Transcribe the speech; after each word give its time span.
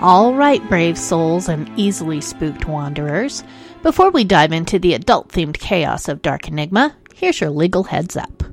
All 0.00 0.32
right, 0.32 0.62
brave 0.68 0.96
souls 0.96 1.48
and 1.48 1.68
easily 1.76 2.20
spooked 2.20 2.66
wanderers. 2.66 3.42
Before 3.82 4.10
we 4.12 4.22
dive 4.22 4.52
into 4.52 4.78
the 4.78 4.94
adult 4.94 5.30
themed 5.30 5.58
chaos 5.58 6.06
of 6.06 6.22
Dark 6.22 6.46
Enigma, 6.46 6.96
here's 7.14 7.40
your 7.40 7.50
legal 7.50 7.82
heads 7.82 8.16
up. 8.16 8.44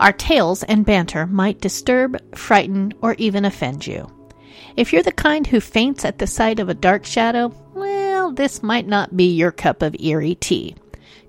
Our 0.00 0.12
tales 0.12 0.64
and 0.64 0.84
banter 0.84 1.28
might 1.28 1.60
disturb, 1.60 2.20
frighten, 2.36 2.92
or 3.02 3.14
even 3.18 3.44
offend 3.44 3.86
you. 3.86 4.10
If 4.76 4.92
you're 4.92 5.04
the 5.04 5.12
kind 5.12 5.46
who 5.46 5.60
faints 5.60 6.04
at 6.04 6.18
the 6.18 6.26
sight 6.26 6.58
of 6.58 6.68
a 6.68 6.74
dark 6.74 7.04
shadow, 7.04 7.54
well, 7.72 8.32
this 8.32 8.60
might 8.60 8.88
not 8.88 9.16
be 9.16 9.32
your 9.32 9.52
cup 9.52 9.80
of 9.80 9.94
eerie 10.00 10.34
tea. 10.34 10.74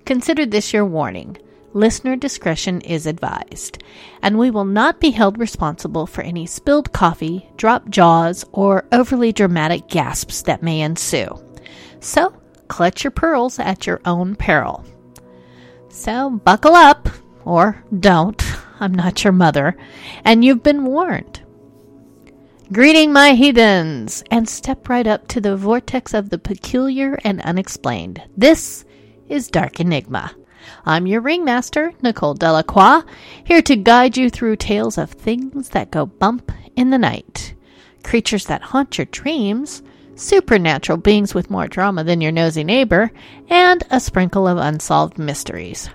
Consider 0.04 0.44
this 0.44 0.72
your 0.72 0.84
warning. 0.84 1.36
Listener 1.76 2.16
discretion 2.16 2.80
is 2.80 3.04
advised, 3.04 3.82
and 4.22 4.38
we 4.38 4.50
will 4.50 4.64
not 4.64 4.98
be 4.98 5.10
held 5.10 5.36
responsible 5.36 6.06
for 6.06 6.22
any 6.22 6.46
spilled 6.46 6.90
coffee, 6.94 7.50
dropped 7.58 7.90
jaws, 7.90 8.46
or 8.52 8.86
overly 8.92 9.30
dramatic 9.30 9.86
gasps 9.86 10.40
that 10.40 10.62
may 10.62 10.80
ensue. 10.80 11.28
So, 12.00 12.32
clutch 12.68 13.04
your 13.04 13.10
pearls 13.10 13.58
at 13.58 13.86
your 13.86 14.00
own 14.06 14.36
peril. 14.36 14.86
So, 15.90 16.30
buckle 16.30 16.74
up, 16.74 17.10
or 17.44 17.84
don't. 18.00 18.42
I'm 18.80 18.94
not 18.94 19.22
your 19.22 19.34
mother, 19.34 19.76
and 20.24 20.42
you've 20.42 20.62
been 20.62 20.86
warned. 20.86 21.42
Greeting, 22.72 23.12
my 23.12 23.34
heathens, 23.34 24.24
and 24.30 24.48
step 24.48 24.88
right 24.88 25.06
up 25.06 25.28
to 25.28 25.42
the 25.42 25.58
vortex 25.58 26.14
of 26.14 26.30
the 26.30 26.38
peculiar 26.38 27.18
and 27.22 27.42
unexplained. 27.42 28.22
This 28.34 28.86
is 29.28 29.48
Dark 29.48 29.78
Enigma. 29.78 30.34
I'm 30.84 31.06
your 31.06 31.20
ringmaster, 31.20 31.92
Nicole 32.02 32.34
Delacroix, 32.34 33.02
here 33.44 33.62
to 33.62 33.76
guide 33.76 34.16
you 34.16 34.30
through 34.30 34.56
tales 34.56 34.98
of 34.98 35.10
things 35.10 35.70
that 35.70 35.90
go 35.90 36.06
bump 36.06 36.52
in 36.76 36.90
the 36.90 36.98
night, 36.98 37.54
creatures 38.02 38.46
that 38.46 38.62
haunt 38.62 38.98
your 38.98 39.06
dreams, 39.06 39.82
supernatural 40.14 40.98
beings 40.98 41.34
with 41.34 41.50
more 41.50 41.68
drama 41.68 42.04
than 42.04 42.20
your 42.20 42.32
nosy 42.32 42.64
neighbor, 42.64 43.10
and 43.48 43.84
a 43.90 44.00
sprinkle 44.00 44.46
of 44.46 44.58
unsolved 44.58 45.18
mysteries. 45.18 45.90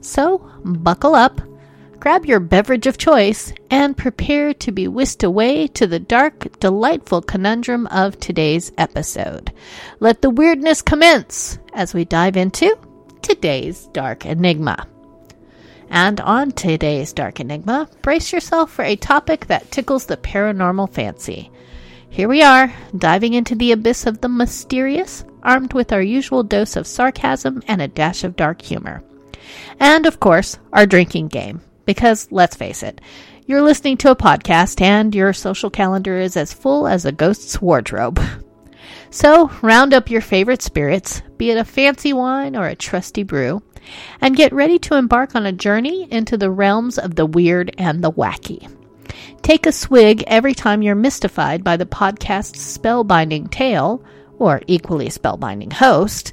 So, 0.00 0.38
buckle 0.64 1.14
up, 1.14 1.40
grab 1.98 2.24
your 2.24 2.40
beverage 2.40 2.86
of 2.86 2.98
choice, 2.98 3.52
and 3.70 3.96
prepare 3.96 4.54
to 4.54 4.72
be 4.72 4.88
whisked 4.88 5.22
away 5.22 5.66
to 5.68 5.86
the 5.86 6.00
dark, 6.00 6.58
delightful 6.58 7.20
conundrum 7.22 7.86
of 7.88 8.18
today's 8.18 8.72
episode. 8.78 9.52
Let 10.00 10.22
the 10.22 10.30
weirdness 10.30 10.82
commence 10.82 11.58
as 11.74 11.92
we 11.94 12.04
dive 12.04 12.36
into 12.36 12.76
today's 13.22 13.86
Dark 13.92 14.26
Enigma. 14.26 14.86
And 15.88 16.20
on 16.20 16.52
today's 16.52 17.12
Dark 17.12 17.40
Enigma, 17.40 17.88
brace 18.02 18.32
yourself 18.32 18.70
for 18.70 18.84
a 18.84 18.96
topic 18.96 19.46
that 19.46 19.70
tickles 19.70 20.06
the 20.06 20.16
paranormal 20.16 20.92
fancy. 20.92 21.50
Here 22.08 22.28
we 22.28 22.42
are, 22.42 22.72
diving 22.96 23.34
into 23.34 23.54
the 23.54 23.72
abyss 23.72 24.06
of 24.06 24.20
the 24.20 24.28
mysterious, 24.28 25.24
armed 25.42 25.72
with 25.72 25.92
our 25.92 26.02
usual 26.02 26.42
dose 26.42 26.76
of 26.76 26.86
sarcasm 26.86 27.62
and 27.66 27.80
a 27.80 27.88
dash 27.88 28.24
of 28.24 28.36
dark 28.36 28.62
humor. 28.62 29.02
And, 29.78 30.06
of 30.06 30.20
course, 30.20 30.58
our 30.72 30.86
drinking 30.86 31.28
game. 31.28 31.60
Because, 31.86 32.28
let's 32.30 32.56
face 32.56 32.82
it, 32.82 33.00
you're 33.46 33.62
listening 33.62 33.96
to 33.98 34.10
a 34.10 34.16
podcast 34.16 34.80
and 34.80 35.14
your 35.14 35.32
social 35.32 35.70
calendar 35.70 36.18
is 36.18 36.36
as 36.36 36.52
full 36.52 36.86
as 36.86 37.04
a 37.04 37.12
ghost's 37.12 37.60
wardrobe. 37.60 38.20
So, 39.10 39.50
round 39.60 39.92
up 39.92 40.08
your 40.08 40.20
favorite 40.20 40.62
spirits, 40.62 41.22
be 41.36 41.50
it 41.50 41.58
a 41.58 41.64
fancy 41.64 42.12
wine 42.12 42.54
or 42.54 42.66
a 42.66 42.76
trusty 42.76 43.24
brew, 43.24 43.60
and 44.20 44.36
get 44.36 44.52
ready 44.52 44.78
to 44.80 44.94
embark 44.94 45.34
on 45.34 45.46
a 45.46 45.52
journey 45.52 46.06
into 46.12 46.36
the 46.36 46.50
realms 46.50 46.96
of 46.96 47.16
the 47.16 47.26
weird 47.26 47.74
and 47.76 48.04
the 48.04 48.12
wacky. 48.12 48.70
Take 49.42 49.66
a 49.66 49.72
swig 49.72 50.22
every 50.28 50.54
time 50.54 50.82
you're 50.82 50.94
mystified 50.94 51.64
by 51.64 51.76
the 51.76 51.86
podcast's 51.86 52.78
spellbinding 52.78 53.50
tale, 53.50 54.04
or 54.38 54.62
equally 54.68 55.08
spellbinding 55.08 55.72
host. 55.72 56.32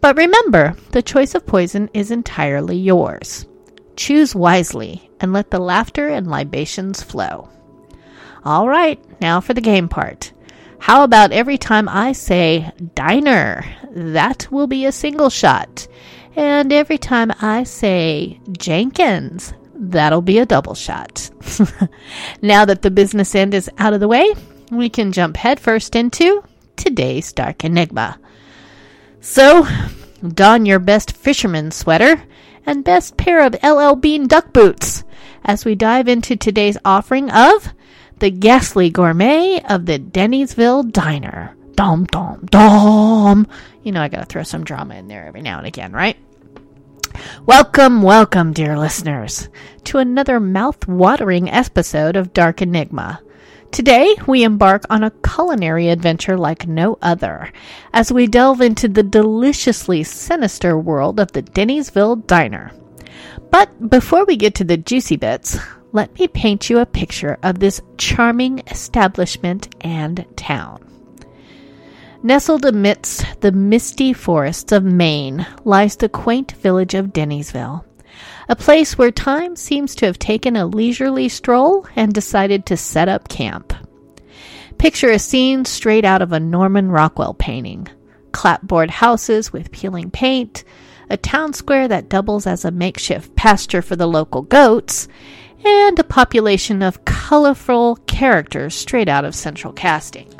But 0.00 0.16
remember, 0.16 0.74
the 0.92 1.02
choice 1.02 1.34
of 1.34 1.46
poison 1.46 1.90
is 1.92 2.10
entirely 2.10 2.78
yours. 2.78 3.46
Choose 3.96 4.34
wisely 4.34 5.10
and 5.20 5.32
let 5.32 5.50
the 5.50 5.58
laughter 5.58 6.08
and 6.08 6.26
libations 6.26 7.02
flow. 7.02 7.48
All 8.44 8.68
right, 8.68 9.02
now 9.20 9.40
for 9.40 9.52
the 9.54 9.60
game 9.60 9.88
part. 9.88 10.32
How 10.78 11.04
about 11.04 11.32
every 11.32 11.58
time 11.58 11.88
I 11.88 12.12
say 12.12 12.70
diner? 12.94 13.64
That 13.90 14.48
will 14.50 14.66
be 14.66 14.84
a 14.84 14.92
single 14.92 15.30
shot. 15.30 15.88
And 16.36 16.72
every 16.72 16.98
time 16.98 17.32
I 17.40 17.64
say 17.64 18.40
Jenkins, 18.52 19.54
that'll 19.74 20.22
be 20.22 20.38
a 20.38 20.46
double 20.46 20.74
shot. 20.74 21.30
now 22.42 22.64
that 22.64 22.82
the 22.82 22.90
business 22.90 23.34
end 23.34 23.54
is 23.54 23.70
out 23.78 23.94
of 23.94 24.00
the 24.00 24.08
way, 24.08 24.34
we 24.70 24.88
can 24.88 25.12
jump 25.12 25.36
headfirst 25.36 25.96
into 25.96 26.44
today's 26.76 27.32
Dark 27.32 27.64
Enigma. 27.64 28.18
So, 29.20 29.66
don 30.26 30.66
your 30.66 30.78
best 30.78 31.12
fisherman 31.12 31.70
sweater 31.70 32.22
and 32.66 32.84
best 32.84 33.16
pair 33.16 33.40
of 33.40 33.56
LL 33.62 33.94
Bean 33.94 34.26
duck 34.26 34.52
boots 34.52 35.04
as 35.44 35.64
we 35.64 35.74
dive 35.74 36.08
into 36.08 36.36
today's 36.36 36.76
offering 36.84 37.30
of 37.30 37.72
the 38.18 38.30
ghastly 38.30 38.88
gourmet 38.90 39.62
of 39.68 39.86
the 39.86 39.98
Dennysville 39.98 40.90
Diner. 40.90 41.54
Dom, 41.74 42.04
dom, 42.04 42.46
dom. 42.46 43.46
You 43.82 43.92
know, 43.92 44.00
I 44.00 44.08
gotta 44.08 44.24
throw 44.24 44.42
some 44.42 44.64
drama 44.64 44.94
in 44.94 45.08
there 45.08 45.26
every 45.26 45.42
now 45.42 45.58
and 45.58 45.66
again, 45.66 45.92
right? 45.92 46.16
Welcome, 47.44 48.02
welcome, 48.02 48.52
dear 48.52 48.78
listeners, 48.78 49.48
to 49.84 49.98
another 49.98 50.40
mouth-watering 50.40 51.50
episode 51.50 52.16
of 52.16 52.32
Dark 52.32 52.62
Enigma. 52.62 53.20
Today, 53.70 54.14
we 54.26 54.44
embark 54.44 54.84
on 54.88 55.02
a 55.02 55.12
culinary 55.22 55.88
adventure 55.88 56.38
like 56.38 56.66
no 56.66 56.96
other 57.02 57.52
as 57.92 58.12
we 58.12 58.26
delve 58.26 58.62
into 58.62 58.88
the 58.88 59.02
deliciously 59.02 60.02
sinister 60.02 60.78
world 60.78 61.20
of 61.20 61.32
the 61.32 61.42
Dennysville 61.42 62.26
Diner. 62.26 62.72
But 63.50 63.90
before 63.90 64.24
we 64.24 64.36
get 64.36 64.54
to 64.56 64.64
the 64.64 64.76
juicy 64.76 65.16
bits, 65.16 65.58
let 65.92 66.18
me 66.18 66.28
paint 66.28 66.68
you 66.68 66.78
a 66.78 66.86
picture 66.86 67.38
of 67.42 67.58
this 67.58 67.80
charming 67.96 68.62
establishment 68.70 69.74
and 69.80 70.26
town. 70.36 70.82
Nestled 72.22 72.64
amidst 72.64 73.40
the 73.40 73.52
misty 73.52 74.12
forests 74.12 74.72
of 74.72 74.84
Maine 74.84 75.46
lies 75.64 75.96
the 75.96 76.08
quaint 76.08 76.52
village 76.52 76.94
of 76.94 77.12
Dennysville, 77.12 77.84
a 78.48 78.56
place 78.56 78.98
where 78.98 79.10
time 79.10 79.56
seems 79.56 79.94
to 79.96 80.06
have 80.06 80.18
taken 80.18 80.56
a 80.56 80.66
leisurely 80.66 81.28
stroll 81.28 81.86
and 81.94 82.12
decided 82.12 82.66
to 82.66 82.76
set 82.76 83.08
up 83.08 83.28
camp. 83.28 83.72
Picture 84.78 85.10
a 85.10 85.18
scene 85.18 85.64
straight 85.64 86.04
out 86.04 86.20
of 86.20 86.32
a 86.32 86.40
Norman 86.40 86.90
Rockwell 86.90 87.34
painting 87.34 87.88
clapboard 88.32 88.90
houses 88.90 89.50
with 89.50 89.72
peeling 89.72 90.10
paint, 90.10 90.62
a 91.08 91.16
town 91.16 91.52
square 91.52 91.88
that 91.88 92.08
doubles 92.08 92.46
as 92.46 92.64
a 92.64 92.70
makeshift 92.70 93.34
pasture 93.36 93.82
for 93.82 93.96
the 93.96 94.06
local 94.06 94.42
goats, 94.42 95.08
and 95.64 95.98
a 95.98 96.04
population 96.04 96.82
of 96.82 97.04
colorful 97.04 97.96
characters 98.06 98.74
straight 98.74 99.08
out 99.08 99.24
of 99.24 99.34
central 99.34 99.72
casting. 99.72 100.32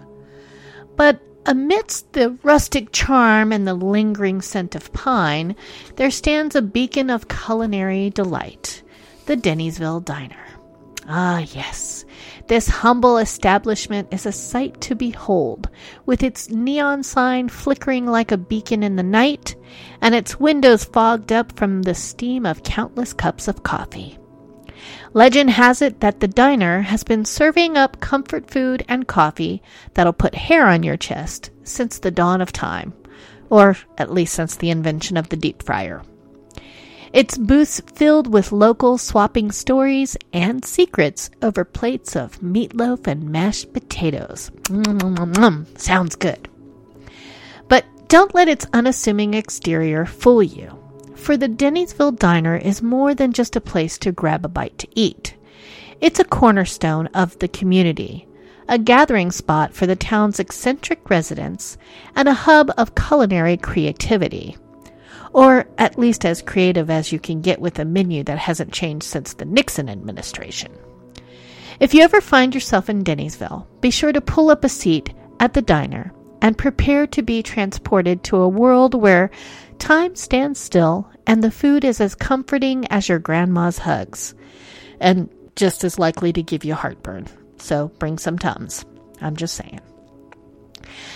But 0.97 1.21
amidst 1.47 2.13
the 2.13 2.39
rustic 2.43 2.93
charm 2.93 3.53
and 3.53 3.67
the 3.67 3.75
lingering 3.75 4.43
scent 4.43 4.75
of 4.75 4.93
pine, 4.93 5.57
there 5.97 6.11
stands 6.11 6.55
a 6.57 6.63
beacon 6.63 7.11
of 7.11 7.29
culinary 7.29 8.11
delight 8.11 8.83
the 9.27 9.37
Dennysville 9.37 10.05
Diner. 10.05 10.47
Ah, 11.09 11.41
yes. 11.53 12.05
This 12.49 12.69
humble 12.69 13.19
establishment 13.19 14.09
is 14.13 14.25
a 14.25 14.31
sight 14.31 14.81
to 14.83 14.95
behold, 14.95 15.69
with 16.05 16.23
its 16.23 16.49
neon 16.49 17.03
sign 17.03 17.49
flickering 17.49 18.07
like 18.07 18.31
a 18.31 18.37
beacon 18.37 18.85
in 18.85 18.95
the 18.95 19.03
night, 19.03 19.57
and 20.01 20.15
its 20.15 20.39
windows 20.39 20.85
fogged 20.85 21.33
up 21.33 21.59
from 21.59 21.83
the 21.83 21.95
steam 21.95 22.47
of 22.47 22.63
countless 22.63 23.13
cups 23.13 23.49
of 23.49 23.65
coffee. 23.65 24.17
Legend 25.13 25.51
has 25.51 25.83
it 25.83 25.99
that 26.01 26.21
the 26.21 26.29
diner 26.29 26.83
has 26.83 27.03
been 27.03 27.25
serving 27.25 27.77
up 27.77 27.99
comfort 27.99 28.49
food 28.49 28.85
and 28.87 29.09
coffee 29.09 29.61
that'll 29.95 30.13
put 30.13 30.35
hair 30.37 30.67
on 30.67 30.85
your 30.85 30.97
chest 30.97 31.51
since 31.65 31.99
the 31.99 32.13
dawn 32.13 32.41
of 32.41 32.53
time, 32.53 32.93
or 33.51 33.77
at 33.99 34.13
least 34.13 34.35
since 34.35 34.55
the 34.55 34.71
invention 34.71 35.17
of 35.17 35.31
the 35.31 35.37
deep 35.37 35.65
fryer. 35.65 36.03
Its 37.17 37.39
booths 37.39 37.81
filled 37.95 38.33
with 38.33 38.53
locals 38.53 39.01
swapping 39.01 39.51
stories 39.51 40.17
and 40.33 40.65
secrets 40.65 41.31
over 41.41 41.65
plates 41.65 42.15
of 42.15 42.39
meatloaf 42.41 43.07
and 43.07 43.31
mashed 43.31 43.73
potatoes. 43.73 44.51
Mm-hmm. 44.65 45.77
Sounds 45.77 46.15
good. 46.15 46.49
But 47.69 47.87
don't 48.09 48.35
let 48.35 48.49
its 48.49 48.67
unassuming 48.75 49.35
exterior 49.35 50.05
fool 50.05 50.43
you 50.43 50.79
for 51.17 51.37
the 51.37 51.49
Dennysville 51.49 52.19
Diner 52.19 52.57
is 52.57 52.83
more 52.83 53.15
than 53.15 53.33
just 53.33 53.57
a 53.57 53.61
place 53.61 53.99
to 53.99 54.13
grab 54.13 54.45
a 54.45 54.49
bite 54.49 54.79
to 54.79 54.89
eat. 54.95 55.35
It's 56.01 56.21
a 56.21 56.25
cornerstone 56.25 57.09
of 57.09 57.39
the 57.39 57.49
community, 57.49 58.29
a 58.69 58.79
gathering 58.79 59.33
spot 59.33 59.73
for 59.73 59.87
the 59.87 59.97
town's 59.97 60.39
eccentric 60.39 61.09
residents, 61.11 61.79
and 62.15 62.29
a 62.29 62.35
hub 62.35 62.71
of 62.77 62.95
culinary 62.95 63.57
creativity. 63.57 64.57
Or 65.37 65.67
at 65.77 65.99
least 65.99 66.25
as 66.25 66.41
creative 66.41 66.89
as 66.89 67.13
you 67.13 67.19
can 67.21 67.43
get 67.43 67.61
with 67.61 67.79
a 67.79 67.85
menu 67.85 68.25
that 68.25 68.39
hasn't 68.39 68.73
changed 68.73 69.05
since 69.05 69.35
the 69.35 69.45
Nixon 69.45 69.91
administration. 69.91 70.73
If 71.79 71.93
you 71.93 72.01
ever 72.01 72.23
find 72.23 72.55
yourself 72.55 72.89
in 72.89 73.05
Dennysville, 73.05 73.67
be 73.83 73.91
sure 73.91 74.13
to 74.13 74.23
pull 74.23 74.49
up 74.49 74.65
a 74.65 74.71
seat 74.71 75.13
at 75.39 75.53
the 75.53 75.61
diner 75.61 76.11
and 76.41 76.57
prepare 76.57 77.07
to 77.09 77.21
be 77.21 77.43
transported 77.43 78.25
to 78.25 78.39
a 78.39 78.49
world 78.49 78.95
where 78.95 79.31
time 79.79 80.17
stands 80.17 80.59
still 80.59 81.07
and 81.27 81.45
the 81.45 81.51
food 81.51 81.85
is 81.85 82.01
as 82.01 82.15
comforting 82.15 82.87
as 82.87 83.07
your 83.07 83.19
grandma's 83.19 83.77
hugs 83.77 84.35
and 85.01 85.29
just 85.55 85.85
as 85.85 85.99
likely 85.99 86.33
to 86.33 86.43
give 86.43 86.65
you 86.65 86.75
heartburn. 86.75 87.27
So 87.59 87.89
bring 87.99 88.17
some 88.17 88.39
Tums. 88.39 88.87
I'm 89.21 89.37
just 89.37 89.55
saying. 89.55 89.81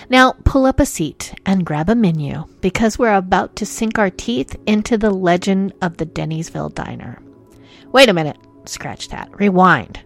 Now, 0.09 0.32
pull 0.44 0.67
up 0.67 0.81
a 0.81 0.87
seat 0.87 1.35
and 1.47 1.65
grab 1.65 1.88
a 1.88 1.94
menu 1.94 2.44
because 2.61 2.99
we're 2.99 3.15
about 3.15 3.56
to 3.56 3.67
sink 3.67 3.99
our 3.99 4.11
teeth 4.11 4.56
into 4.67 4.99
the 4.99 5.11
legend 5.11 5.73
of 5.82 5.97
the 5.97 6.06
Dennysville 6.06 6.75
Diner. 6.75 7.23
Wait 7.93 8.09
a 8.09 8.12
minute, 8.12 8.38
scratch 8.65 9.09
that, 9.09 9.29
rewind. 9.38 10.00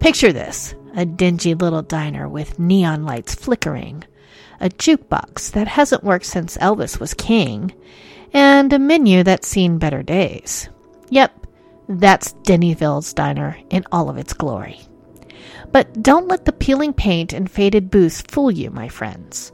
Picture 0.00 0.32
this 0.32 0.74
a 0.94 1.04
dingy 1.04 1.54
little 1.54 1.82
diner 1.82 2.26
with 2.28 2.58
neon 2.58 3.04
lights 3.04 3.34
flickering, 3.34 4.02
a 4.60 4.68
jukebox 4.70 5.52
that 5.52 5.68
hasn't 5.68 6.02
worked 6.02 6.24
since 6.24 6.56
Elvis 6.56 6.98
was 6.98 7.12
king, 7.14 7.72
and 8.32 8.72
a 8.72 8.78
menu 8.78 9.22
that's 9.22 9.46
seen 9.46 9.78
better 9.78 10.02
days. 10.02 10.68
Yep, 11.10 11.46
that's 11.88 12.32
Dennysville's 12.42 13.12
diner 13.12 13.58
in 13.70 13.84
all 13.92 14.08
of 14.08 14.16
its 14.16 14.32
glory. 14.32 14.80
But 15.72 16.02
don't 16.02 16.28
let 16.28 16.44
the 16.44 16.52
peeling 16.52 16.92
paint 16.92 17.32
and 17.32 17.50
faded 17.50 17.90
booths 17.90 18.22
fool 18.22 18.50
you, 18.50 18.70
my 18.70 18.88
friends. 18.88 19.52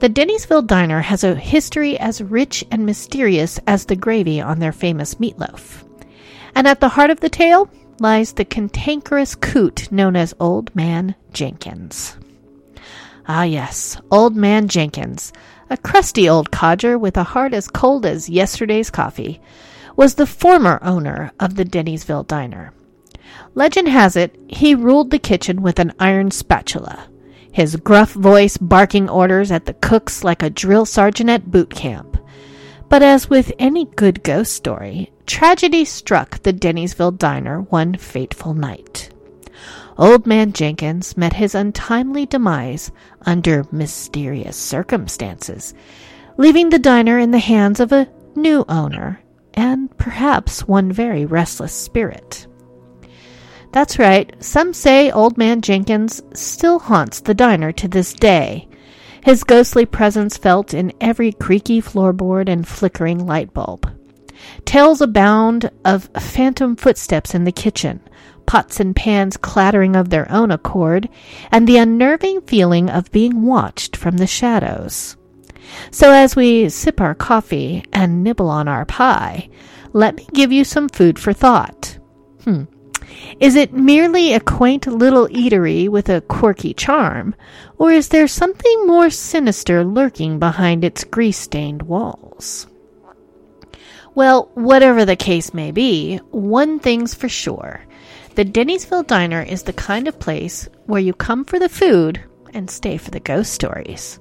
The 0.00 0.08
Dennysville 0.08 0.66
Diner 0.66 1.00
has 1.00 1.24
a 1.24 1.34
history 1.34 1.98
as 1.98 2.20
rich 2.20 2.64
and 2.70 2.84
mysterious 2.84 3.58
as 3.66 3.86
the 3.86 3.96
gravy 3.96 4.40
on 4.40 4.58
their 4.58 4.72
famous 4.72 5.14
meatloaf. 5.14 5.84
And 6.54 6.66
at 6.66 6.80
the 6.80 6.90
heart 6.90 7.10
of 7.10 7.20
the 7.20 7.28
tale 7.28 7.70
lies 8.00 8.32
the 8.32 8.44
cantankerous 8.44 9.34
coot 9.34 9.90
known 9.90 10.16
as 10.16 10.34
Old 10.40 10.74
Man 10.74 11.14
Jenkins. 11.32 12.16
Ah, 13.26 13.44
yes, 13.44 13.96
Old 14.10 14.36
Man 14.36 14.68
Jenkins, 14.68 15.32
a 15.70 15.76
crusty 15.76 16.28
old 16.28 16.50
codger 16.50 16.98
with 16.98 17.16
a 17.16 17.22
heart 17.22 17.54
as 17.54 17.68
cold 17.68 18.04
as 18.04 18.28
yesterday's 18.28 18.90
coffee, 18.90 19.40
was 19.96 20.16
the 20.16 20.26
former 20.26 20.78
owner 20.82 21.32
of 21.40 21.54
the 21.54 21.64
Dennysville 21.64 22.26
Diner. 22.26 22.72
Legend 23.54 23.88
has 23.88 24.16
it 24.16 24.38
he 24.48 24.74
ruled 24.74 25.10
the 25.10 25.18
kitchen 25.18 25.62
with 25.62 25.78
an 25.78 25.92
iron 25.98 26.30
spatula, 26.30 27.08
his 27.52 27.76
gruff 27.76 28.12
voice 28.12 28.56
barking 28.56 29.08
orders 29.08 29.50
at 29.50 29.66
the 29.66 29.74
cooks 29.74 30.24
like 30.24 30.42
a 30.42 30.50
drill 30.50 30.84
sergeant 30.84 31.30
at 31.30 31.50
boot 31.50 31.70
camp. 31.70 32.16
But 32.88 33.02
as 33.02 33.30
with 33.30 33.52
any 33.58 33.86
good 33.86 34.22
ghost 34.22 34.52
story, 34.52 35.12
tragedy 35.26 35.84
struck 35.84 36.42
the 36.42 36.52
Dennysville 36.52 37.18
diner 37.18 37.62
one 37.62 37.94
fateful 37.94 38.54
night. 38.54 39.10
Old 39.96 40.26
Man 40.26 40.52
Jenkins 40.52 41.16
met 41.16 41.34
his 41.34 41.54
untimely 41.54 42.26
demise 42.26 42.90
under 43.24 43.66
mysterious 43.70 44.56
circumstances, 44.56 45.74
leaving 46.36 46.70
the 46.70 46.78
diner 46.78 47.18
in 47.18 47.30
the 47.30 47.38
hands 47.38 47.78
of 47.78 47.92
a 47.92 48.08
new 48.34 48.64
owner 48.68 49.20
and 49.54 49.96
perhaps 49.96 50.66
one 50.66 50.90
very 50.90 51.24
restless 51.24 51.72
spirit. 51.72 52.46
That's 53.74 53.98
right, 53.98 54.32
some 54.38 54.72
say 54.72 55.10
Old 55.10 55.36
Man 55.36 55.60
Jenkins 55.60 56.22
still 56.32 56.78
haunts 56.78 57.18
the 57.18 57.34
diner 57.34 57.72
to 57.72 57.88
this 57.88 58.12
day, 58.12 58.68
his 59.24 59.42
ghostly 59.42 59.84
presence 59.84 60.36
felt 60.36 60.72
in 60.72 60.92
every 61.00 61.32
creaky 61.32 61.82
floorboard 61.82 62.48
and 62.48 62.68
flickering 62.68 63.26
light 63.26 63.52
bulb. 63.52 63.90
Tales 64.64 65.00
abound 65.00 65.72
of 65.84 66.08
phantom 66.16 66.76
footsteps 66.76 67.34
in 67.34 67.42
the 67.42 67.50
kitchen, 67.50 67.98
pots 68.46 68.78
and 68.78 68.94
pans 68.94 69.36
clattering 69.36 69.96
of 69.96 70.08
their 70.08 70.30
own 70.30 70.52
accord, 70.52 71.08
and 71.50 71.66
the 71.66 71.78
unnerving 71.78 72.42
feeling 72.42 72.88
of 72.88 73.10
being 73.10 73.42
watched 73.42 73.96
from 73.96 74.18
the 74.18 74.26
shadows. 74.28 75.16
So, 75.90 76.12
as 76.12 76.36
we 76.36 76.68
sip 76.68 77.00
our 77.00 77.16
coffee 77.16 77.82
and 77.92 78.22
nibble 78.22 78.50
on 78.50 78.68
our 78.68 78.84
pie, 78.84 79.48
let 79.92 80.14
me 80.14 80.28
give 80.32 80.52
you 80.52 80.62
some 80.62 80.88
food 80.88 81.18
for 81.18 81.32
thought. 81.32 81.98
Hmm. 82.44 82.66
Is 83.40 83.56
it 83.56 83.72
merely 83.72 84.32
a 84.32 84.40
quaint 84.40 84.86
little 84.86 85.28
eatery 85.28 85.88
with 85.88 86.08
a 86.08 86.20
quirky 86.22 86.74
charm, 86.74 87.34
or 87.78 87.90
is 87.90 88.08
there 88.08 88.28
something 88.28 88.86
more 88.86 89.10
sinister 89.10 89.84
lurking 89.84 90.38
behind 90.38 90.84
its 90.84 91.04
grease 91.04 91.38
stained 91.38 91.82
walls? 91.82 92.66
Well, 94.14 94.50
whatever 94.54 95.04
the 95.04 95.16
case 95.16 95.52
may 95.52 95.72
be, 95.72 96.18
one 96.30 96.78
thing's 96.78 97.14
for 97.14 97.28
sure. 97.28 97.84
The 98.36 98.44
Dennysville 98.44 99.06
Diner 99.06 99.42
is 99.42 99.64
the 99.64 99.72
kind 99.72 100.08
of 100.08 100.20
place 100.20 100.68
where 100.86 101.00
you 101.00 101.12
come 101.12 101.44
for 101.44 101.58
the 101.58 101.68
food 101.68 102.22
and 102.52 102.70
stay 102.70 102.96
for 102.96 103.10
the 103.10 103.20
ghost 103.20 103.52
stories. 103.52 104.20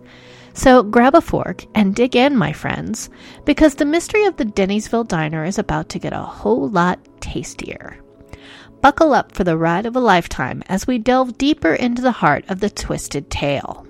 So 0.54 0.84
grab 0.84 1.16
a 1.16 1.22
fork 1.22 1.66
and 1.74 1.96
dig 1.96 2.16
in, 2.16 2.36
my 2.36 2.54
friends, 2.54 3.10
because 3.46 3.76
the 3.76 3.86
mystery 3.86 4.26
of 4.26 4.38
the 4.38 4.46
Dennysville 4.46 5.08
Diner 5.08 5.44
is 5.44 5.58
about 5.58 5.90
to 5.90 6.00
get 6.00 6.14
a 6.14 6.22
whole 6.22 6.70
lot 6.70 7.00
tastier. 7.22 8.03
Buckle 8.84 9.14
up 9.14 9.32
for 9.32 9.46
the 9.46 9.58
ride 9.58 9.86
of 9.86 9.96
a 9.96 10.02
lifetime 10.02 10.62
as 10.68 10.86
we 10.86 10.98
delve 10.98 11.38
deeper 11.38 11.74
into 11.74 12.02
the 12.02 12.12
heart 12.12 12.44
of 12.50 12.60
the 12.60 12.70
twisted 12.70 13.30
tale. 13.30 13.88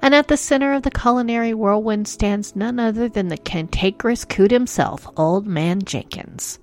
And 0.00 0.14
at 0.14 0.28
the 0.28 0.36
center 0.36 0.72
of 0.72 0.82
the 0.84 0.90
culinary 0.92 1.52
whirlwind 1.52 2.06
stands 2.06 2.54
none 2.54 2.78
other 2.78 3.08
than 3.08 3.26
the 3.26 3.36
cantankerous 3.36 4.24
coot 4.24 4.52
himself, 4.52 5.08
Old 5.16 5.48
Man 5.48 5.82
Jenkins. 5.82 6.60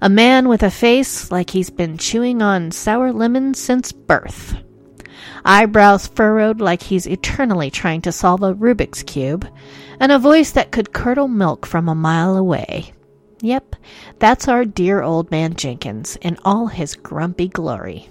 A 0.00 0.08
man 0.08 0.48
with 0.48 0.62
a 0.62 0.70
face 0.70 1.32
like 1.32 1.50
he's 1.50 1.68
been 1.68 1.98
chewing 1.98 2.42
on 2.42 2.70
sour 2.70 3.12
lemons 3.12 3.58
since 3.58 3.90
birth. 3.90 4.54
Eyebrows 5.44 6.06
furrowed 6.06 6.60
like 6.60 6.84
he's 6.84 7.08
eternally 7.08 7.72
trying 7.72 8.02
to 8.02 8.12
solve 8.12 8.44
a 8.44 8.54
Rubik's 8.54 9.02
Cube, 9.02 9.48
and 9.98 10.12
a 10.12 10.18
voice 10.20 10.52
that 10.52 10.70
could 10.70 10.92
curdle 10.92 11.26
milk 11.26 11.66
from 11.66 11.88
a 11.88 11.94
mile 11.96 12.36
away. 12.36 12.92
Yep, 13.40 13.76
that's 14.18 14.48
our 14.48 14.64
dear 14.64 15.02
old 15.02 15.30
man 15.30 15.54
Jenkins 15.54 16.16
in 16.16 16.36
all 16.44 16.66
his 16.66 16.94
grumpy 16.96 17.48
glory. 17.48 18.08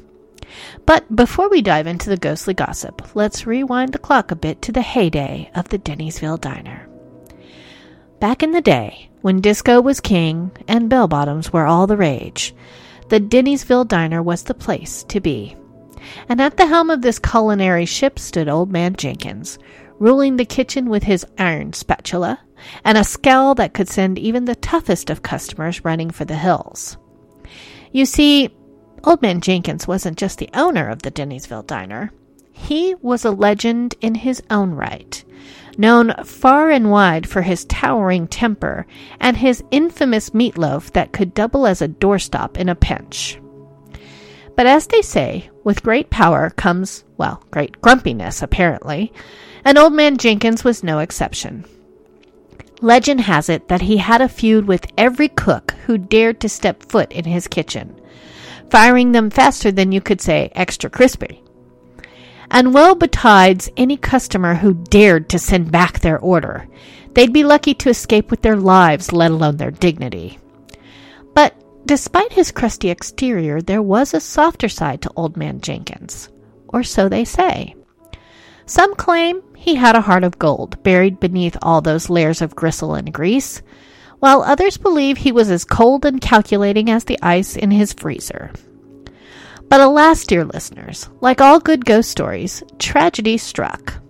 But 0.86 1.14
before 1.14 1.50
we 1.50 1.62
dive 1.62 1.88
into 1.88 2.10
the 2.10 2.18
ghostly 2.18 2.54
gossip, 2.54 3.14
let's 3.16 3.46
rewind 3.46 3.92
the 3.92 4.00
clock 4.00 4.32
a 4.32 4.36
bit 4.36 4.62
to 4.64 4.72
the 4.72 4.82
heyday 4.82 5.52
of 5.54 5.68
the 5.70 5.78
Dennysville 5.78 6.40
Diner. 6.40 6.88
Back 8.20 8.42
in 8.42 8.52
the 8.52 8.62
day, 8.62 9.10
when 9.22 9.42
disco 9.42 9.82
was 9.82 10.00
king 10.00 10.52
and 10.68 10.90
bell 10.90 11.08
bottoms 11.08 11.52
were 11.52 11.68
all 11.68 11.88
the 11.88 11.98
rage, 11.98 12.56
the 13.10 13.20
Dennysville 13.20 13.88
Diner 13.88 14.24
was 14.24 14.44
the 14.44 14.54
place 14.54 15.04
to 15.04 15.20
be. 15.20 15.56
And 16.30 16.42
at 16.42 16.56
the 16.56 16.68
helm 16.68 16.90
of 16.90 17.02
this 17.02 17.20
culinary 17.20 17.86
ship 17.86 18.18
stood 18.18 18.48
Old 18.48 18.72
Man 18.72 18.96
Jenkins, 18.96 19.60
ruling 20.00 20.38
the 20.38 20.46
kitchen 20.46 20.90
with 20.90 21.04
his 21.04 21.26
iron 21.38 21.74
spatula 21.74 22.40
and 22.84 22.98
a 22.98 23.04
scowl 23.04 23.56
that 23.56 23.74
could 23.74 23.88
send 23.88 24.18
even 24.18 24.46
the 24.46 24.56
toughest 24.56 25.10
of 25.10 25.24
customers 25.24 25.84
running 25.86 26.10
for 26.10 26.26
the 26.26 26.38
hills. 26.38 26.98
You 27.92 28.06
see, 28.06 28.50
Old 29.04 29.22
Man 29.22 29.42
Jenkins 29.42 29.88
wasn't 29.88 30.18
just 30.18 30.40
the 30.40 30.50
owner 30.54 30.90
of 30.90 31.02
the 31.02 31.12
Dennysville 31.12 31.68
Diner. 31.68 32.12
He 32.52 32.96
was 32.96 33.24
a 33.24 33.32
legend 33.32 33.96
in 34.02 34.16
his 34.16 34.42
own 34.50 34.72
right, 34.72 35.24
known 35.78 36.14
far 36.24 36.72
and 36.72 36.90
wide 36.90 37.30
for 37.30 37.44
his 37.44 37.66
towering 37.66 38.28
temper 38.28 38.88
and 39.20 39.38
his 39.38 39.64
infamous 39.70 40.32
meatloaf 40.32 40.92
that 40.94 41.14
could 41.14 41.34
double 41.34 41.68
as 41.68 41.82
a 41.82 41.88
doorstop 41.88 42.58
in 42.58 42.68
a 42.68 42.76
pinch. 42.76 43.40
But 44.56 44.66
as 44.66 44.88
they 44.88 45.04
say, 45.04 45.52
with 45.64 45.84
great 45.84 46.10
power 46.10 46.50
comes, 46.50 47.04
well, 47.18 47.44
great 47.52 47.80
grumpiness, 47.80 48.42
apparently, 48.42 49.14
and 49.68 49.78
Old 49.78 49.92
Man 49.92 50.16
Jenkins 50.16 50.64
was 50.64 50.82
no 50.82 51.00
exception. 51.00 51.66
Legend 52.80 53.20
has 53.20 53.50
it 53.50 53.68
that 53.68 53.82
he 53.82 53.98
had 53.98 54.22
a 54.22 54.30
feud 54.30 54.66
with 54.66 54.90
every 54.98 55.28
cook 55.28 55.72
who 55.86 55.98
dared 55.98 56.40
to 56.40 56.48
step 56.48 56.82
foot 56.84 57.12
in 57.12 57.26
his 57.26 57.50
kitchen, 57.50 58.00
firing 58.70 59.12
them 59.12 59.30
faster 59.30 59.70
than 59.70 59.92
you 59.92 60.00
could 60.00 60.22
say 60.22 60.50
extra 60.56 60.90
crispy. 60.90 61.44
And 62.50 62.74
well 62.74 62.96
betides 62.96 63.70
any 63.76 63.98
customer 63.98 64.56
who 64.56 64.74
dared 64.74 65.28
to 65.32 65.38
send 65.38 65.70
back 65.70 66.00
their 66.00 66.18
order. 66.18 66.66
They'd 67.12 67.34
be 67.34 67.44
lucky 67.44 67.74
to 67.74 67.90
escape 67.90 68.32
with 68.32 68.44
their 68.44 68.56
lives, 68.56 69.12
let 69.12 69.32
alone 69.32 69.58
their 69.58 69.72
dignity. 69.72 70.40
But 71.34 71.62
despite 71.86 72.32
his 72.32 72.54
crusty 72.54 72.90
exterior, 72.90 73.62
there 73.62 73.82
was 73.82 74.14
a 74.14 74.22
softer 74.22 74.70
side 74.70 75.02
to 75.02 75.12
Old 75.18 75.36
Man 75.36 75.60
Jenkins. 75.60 76.30
Or 76.70 76.84
so 76.84 77.10
they 77.10 77.26
say. 77.26 77.76
Some 78.70 78.96
claim 78.96 79.42
he 79.58 79.76
had 79.76 79.96
a 79.96 80.02
heart 80.02 80.24
of 80.24 80.40
gold 80.40 80.82
buried 80.84 81.20
beneath 81.20 81.58
all 81.62 81.82
those 81.82 82.10
layers 82.10 82.42
of 82.42 82.56
gristle 82.56 82.94
and 82.94 83.12
grease, 83.12 83.62
while 84.20 84.44
others 84.44 84.78
believe 84.78 85.18
he 85.18 85.32
was 85.32 85.50
as 85.50 85.66
cold 85.66 86.06
and 86.06 86.22
calculating 86.22 86.90
as 86.90 87.04
the 87.04 87.20
ice 87.22 87.56
in 87.56 87.72
his 87.72 87.92
freezer. 87.92 88.52
But 89.68 89.82
alas, 89.82 90.26
dear 90.26 90.46
listeners, 90.46 91.10
like 91.20 91.42
all 91.42 91.60
good 91.60 91.86
ghost 91.86 92.10
stories, 92.10 92.64
tragedy 92.80 93.38
struck. 93.38 94.02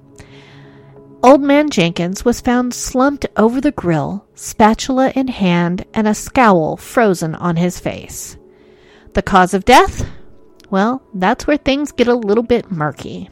Old 1.24 1.42
Man 1.42 1.70
Jenkins 1.70 2.24
was 2.24 2.42
found 2.42 2.74
slumped 2.74 3.26
over 3.38 3.60
the 3.60 3.72
grill, 3.72 4.28
spatula 4.36 5.12
in 5.16 5.30
hand, 5.30 5.86
and 5.94 6.08
a 6.08 6.14
scowl 6.14 6.78
frozen 6.78 7.34
on 7.34 7.56
his 7.56 7.80
face. 7.80 8.38
The 9.14 9.24
cause 9.24 9.56
of 9.56 9.66
death? 9.66 10.08
Well, 10.70 11.02
that's 11.16 11.48
where 11.48 11.58
things 11.58 11.92
get 11.92 12.08
a 12.08 12.14
little 12.14 12.44
bit 12.44 12.70
murky. 12.70 13.30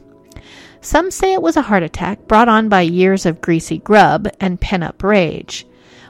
Some 0.86 1.10
say 1.10 1.32
it 1.32 1.42
was 1.42 1.56
a 1.56 1.62
heart 1.62 1.82
attack 1.82 2.28
brought 2.28 2.48
on 2.48 2.68
by 2.68 2.82
years 2.82 3.26
of 3.26 3.40
greasy 3.40 3.78
grub 3.78 4.28
and 4.38 4.60
pent 4.60 4.84
up 4.84 5.02
rage, 5.02 5.66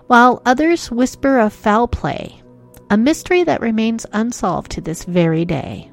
while 0.07 0.43
others 0.45 0.91
whisper 0.91 1.39
of 1.39 1.55
foul 1.55 1.89
play, 1.89 2.43
a 2.91 2.99
mystery 2.99 3.43
that 3.45 3.63
remains 3.63 4.05
unsolved 4.13 4.71
to 4.73 4.83
this 4.83 5.05
very 5.05 5.47
day. 5.47 5.91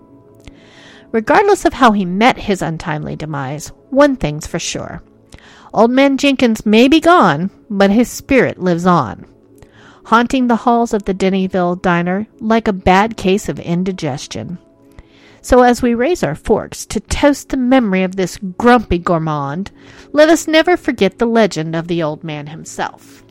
Regardless 1.14 1.64
of 1.64 1.72
how 1.72 1.94
he 1.94 2.04
met 2.04 2.38
his 2.38 2.62
untimely 2.62 3.16
demise, 3.16 3.70
one 3.90 4.18
thing's 4.18 4.48
for 4.48 4.60
sure. 4.60 5.02
Old 5.74 5.90
Man 5.90 6.18
Jenkins 6.18 6.66
may 6.66 6.90
be 6.90 7.00
gone, 7.00 7.52
but 7.70 7.90
his 7.90 8.12
spirit 8.12 8.60
lives 8.60 8.86
on, 8.86 9.26
haunting 10.08 10.48
the 10.48 10.58
halls 10.58 10.94
of 10.94 11.06
the 11.06 11.14
Dennyville 11.14 11.78
diner 11.78 12.28
like 12.42 12.68
a 12.68 12.74
bad 12.74 13.16
case 13.16 13.48
of 13.48 13.62
indigestion. 13.62 14.58
So, 15.44 15.62
as 15.62 15.82
we 15.82 15.94
raise 15.94 16.24
our 16.24 16.36
forks 16.36 16.86
to 16.86 17.02
toast 17.02 17.50
the 17.50 17.58
memory 17.58 18.04
of 18.04 18.16
this 18.16 18.38
grumpy 18.58 18.98
gourmand, 18.98 19.72
let 20.14 20.30
us 20.30 20.48
never 20.48 20.78
forget 20.78 21.20
the 21.20 21.26
legend 21.26 21.76
of 21.76 21.90
the 21.90 22.02
old 22.02 22.24
man 22.24 22.48
himself. 22.48 23.26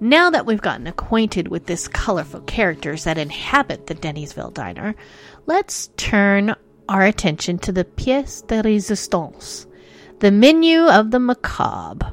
Now 0.00 0.28
that 0.28 0.44
we've 0.44 0.60
gotten 0.60 0.88
acquainted 0.88 1.46
with 1.46 1.66
this 1.66 1.86
colorful 1.86 2.40
characters 2.40 3.04
that 3.04 3.16
inhabit 3.16 3.86
the 3.86 3.94
Dennysville 3.94 4.52
diner, 4.52 4.96
let's 5.46 5.88
turn 5.96 6.56
our 6.88 7.04
attention 7.06 7.58
to 7.60 7.70
the 7.70 7.84
pièce 7.84 8.44
de 8.48 8.60
résistance, 8.60 9.66
the 10.18 10.32
menu 10.32 10.80
of 10.88 11.12
the 11.12 11.20
macabre. 11.20 12.12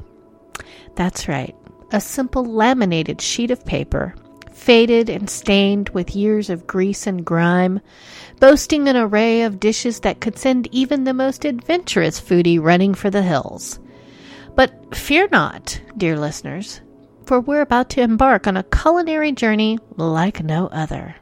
That's 0.94 1.26
right, 1.26 1.56
a 1.90 2.00
simple 2.00 2.44
laminated 2.44 3.20
sheet 3.20 3.50
of 3.50 3.66
paper, 3.66 4.14
faded 4.64 5.10
and 5.10 5.28
stained 5.28 5.90
with 5.90 6.16
years 6.16 6.48
of 6.48 6.66
grease 6.66 7.06
and 7.06 7.22
grime, 7.22 7.78
boasting 8.40 8.88
an 8.88 8.96
array 8.96 9.42
of 9.42 9.60
dishes 9.60 10.00
that 10.00 10.22
could 10.22 10.38
send 10.38 10.66
even 10.72 11.04
the 11.04 11.12
most 11.12 11.44
adventurous 11.44 12.18
foodie 12.18 12.58
running 12.58 12.94
for 12.94 13.10
the 13.10 13.20
hills. 13.20 13.78
But 14.54 14.96
fear 14.96 15.28
not, 15.30 15.78
dear 15.98 16.16
listeners, 16.16 16.80
for 17.26 17.40
we're 17.40 17.60
about 17.60 17.90
to 17.90 18.00
embark 18.00 18.46
on 18.46 18.56
a 18.56 18.64
culinary 18.64 19.32
journey 19.32 19.78
like 19.96 20.42
no 20.42 20.68
other. 20.68 21.16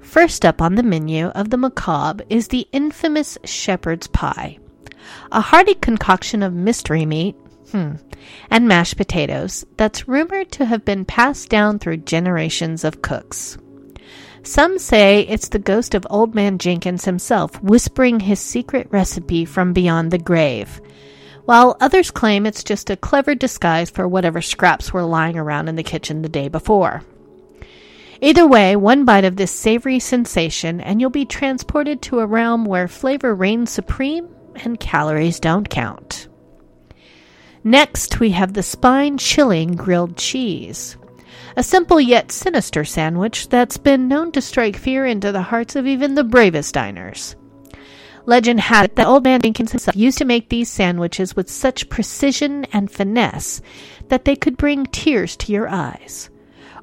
First 0.00 0.46
up 0.46 0.62
on 0.62 0.76
the 0.76 0.82
menu 0.82 1.26
of 1.26 1.50
the 1.50 1.58
macabre 1.58 2.24
is 2.30 2.48
the 2.48 2.66
infamous 2.72 3.36
shepherd's 3.44 4.06
pie, 4.06 4.58
a 5.30 5.42
hearty 5.42 5.74
concoction 5.74 6.42
of 6.42 6.54
mystery 6.54 7.04
meat, 7.04 7.36
hmm, 7.70 7.92
and 8.50 8.68
mashed 8.68 8.96
potatoes 8.96 9.64
that's 9.76 10.08
rumored 10.08 10.50
to 10.52 10.64
have 10.64 10.84
been 10.84 11.04
passed 11.04 11.48
down 11.48 11.78
through 11.78 11.98
generations 11.98 12.84
of 12.84 13.02
cooks. 13.02 13.58
Some 14.42 14.78
say 14.78 15.20
it's 15.20 15.48
the 15.48 15.58
ghost 15.58 15.94
of 15.94 16.06
Old 16.10 16.34
Man 16.34 16.58
Jenkins 16.58 17.06
himself 17.06 17.62
whispering 17.62 18.20
his 18.20 18.40
secret 18.40 18.88
recipe 18.90 19.46
from 19.46 19.72
beyond 19.72 20.10
the 20.10 20.18
grave, 20.18 20.82
while 21.46 21.76
others 21.80 22.10
claim 22.10 22.44
it's 22.44 22.62
just 22.62 22.90
a 22.90 22.96
clever 22.96 23.34
disguise 23.34 23.88
for 23.88 24.06
whatever 24.06 24.42
scraps 24.42 24.92
were 24.92 25.04
lying 25.04 25.38
around 25.38 25.68
in 25.68 25.76
the 25.76 25.82
kitchen 25.82 26.20
the 26.20 26.28
day 26.28 26.48
before. 26.48 27.02
Either 28.20 28.46
way, 28.46 28.76
one 28.76 29.04
bite 29.04 29.24
of 29.24 29.36
this 29.36 29.50
savory 29.50 29.98
sensation, 29.98 30.80
and 30.80 31.00
you'll 31.00 31.10
be 31.10 31.24
transported 31.24 32.00
to 32.02 32.20
a 32.20 32.26
realm 32.26 32.64
where 32.64 32.88
flavor 32.88 33.34
reigns 33.34 33.70
supreme 33.70 34.28
and 34.56 34.78
calories 34.78 35.40
don't 35.40 35.68
count. 35.68 36.28
Next, 37.66 38.20
we 38.20 38.32
have 38.32 38.52
the 38.52 38.62
spine 38.62 39.16
chilling 39.16 39.72
grilled 39.72 40.18
cheese. 40.18 40.98
A 41.56 41.62
simple 41.62 41.98
yet 41.98 42.30
sinister 42.30 42.84
sandwich 42.84 43.48
that's 43.48 43.78
been 43.78 44.06
known 44.06 44.32
to 44.32 44.42
strike 44.42 44.76
fear 44.76 45.06
into 45.06 45.32
the 45.32 45.40
hearts 45.40 45.74
of 45.74 45.86
even 45.86 46.14
the 46.14 46.24
bravest 46.24 46.74
diners. 46.74 47.36
Legend 48.26 48.60
had 48.60 48.84
it 48.84 48.96
that 48.96 49.06
Old 49.06 49.24
Man 49.24 49.40
Jenkins 49.40 49.72
himself 49.72 49.96
used 49.96 50.18
to 50.18 50.26
make 50.26 50.50
these 50.50 50.70
sandwiches 50.70 51.34
with 51.34 51.50
such 51.50 51.88
precision 51.88 52.66
and 52.66 52.90
finesse 52.90 53.62
that 54.08 54.26
they 54.26 54.36
could 54.36 54.58
bring 54.58 54.84
tears 54.86 55.34
to 55.36 55.52
your 55.52 55.68
eyes. 55.68 56.28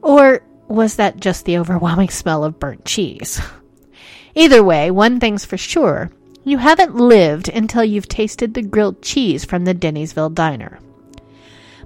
Or 0.01 0.41
was 0.67 0.95
that 0.95 1.19
just 1.19 1.45
the 1.45 1.59
overwhelming 1.59 2.09
smell 2.09 2.43
of 2.43 2.59
burnt 2.59 2.85
cheese? 2.85 3.39
Either 4.35 4.63
way, 4.63 4.89
one 4.89 5.19
thing's 5.19 5.45
for 5.45 5.57
sure 5.57 6.11
you 6.43 6.57
haven't 6.57 6.95
lived 6.95 7.49
until 7.49 7.83
you've 7.83 8.07
tasted 8.07 8.53
the 8.53 8.61
grilled 8.61 9.01
cheese 9.01 9.45
from 9.45 9.65
the 9.65 9.75
Dennysville 9.75 10.33
diner. 10.33 10.79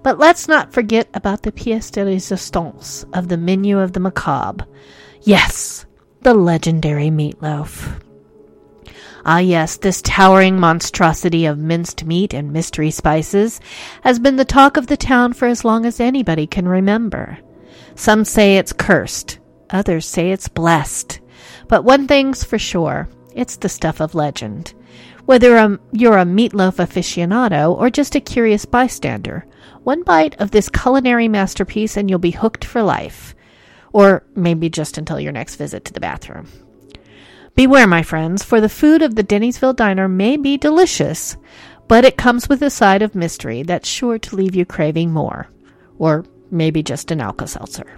But 0.01 0.19
let's 0.19 0.47
not 0.47 0.71
forget 0.71 1.09
about 1.13 1.41
the 1.43 1.51
pièce 1.51 1.91
de 1.91 2.01
résistance 2.01 3.05
of 3.13 3.27
the 3.27 3.38
menu 3.38 3.79
of 3.79 3.93
the 3.93 4.00
macabre. 4.00 4.65
Yes, 5.21 5.85
the 6.21 6.33
legendary 6.33 7.09
meatloaf. 7.09 8.01
Ah, 9.25 9.39
yes, 9.39 9.77
this 9.77 10.03
towering 10.03 10.59
monstrosity 10.59 11.47
of 11.47 11.57
minced 11.57 12.05
meat 12.05 12.33
and 12.33 12.53
mystery 12.53 12.91
spices 12.91 13.59
has 14.03 14.19
been 14.19 14.35
the 14.35 14.45
talk 14.45 14.77
of 14.77 14.85
the 14.85 14.97
town 14.97 15.33
for 15.33 15.47
as 15.47 15.65
long 15.65 15.85
as 15.85 16.00
anybody 16.00 16.45
can 16.45 16.67
remember. 16.67 17.39
Some 17.95 18.24
say 18.24 18.57
it's 18.57 18.74
cursed, 18.74 19.39
others 19.71 20.05
say 20.05 20.29
it's 20.29 20.47
blessed. 20.47 21.19
But 21.67 21.83
one 21.83 22.07
thing's 22.07 22.43
for 22.43 22.59
sure 22.59 23.09
it's 23.36 23.58
the 23.58 23.70
stuff 23.70 24.00
of 24.00 24.15
legend. 24.15 24.74
Whether 25.25 25.58
um, 25.58 25.80
you're 25.92 26.18
a 26.18 26.25
meatloaf 26.25 26.77
aficionado 26.77 27.75
or 27.75 27.89
just 27.89 28.15
a 28.15 28.20
curious 28.20 28.65
bystander, 28.65 29.46
one 29.84 30.04
bite 30.04 30.39
of 30.39 30.51
this 30.51 30.70
culinary 30.70 31.27
masterpiece 31.27 31.98
and 31.98 32.10
you'll 32.10 32.20
be 32.20 32.32
hooked 32.32 32.65
for 32.65 32.82
life. 32.82 33.36
Or 33.94 34.24
maybe 34.36 34.70
just 34.70 34.98
until 34.98 35.20
your 35.20 35.32
next 35.32 35.56
visit 35.56 35.86
to 35.86 35.94
the 35.94 36.00
bathroom. 36.00 36.48
Beware, 37.56 37.88
my 37.88 38.04
friends, 38.04 38.44
for 38.44 38.60
the 38.60 38.68
food 38.68 39.01
of 39.01 39.15
the 39.15 39.24
Dennysville 39.24 39.75
diner 39.75 40.10
may 40.10 40.36
be 40.36 40.58
delicious, 40.58 41.38
but 41.88 42.04
it 42.04 42.18
comes 42.18 42.50
with 42.50 42.62
a 42.62 42.70
side 42.70 43.01
of 43.01 43.15
mystery 43.15 43.63
that's 43.63 43.88
sure 43.88 44.20
to 44.20 44.36
leave 44.36 44.56
you 44.56 44.65
craving 44.65 45.12
more. 45.12 45.48
Or 45.98 46.25
maybe 46.51 46.84
just 46.84 47.12
an 47.12 47.22
Alka 47.22 47.48
Seltzer. 47.48 47.98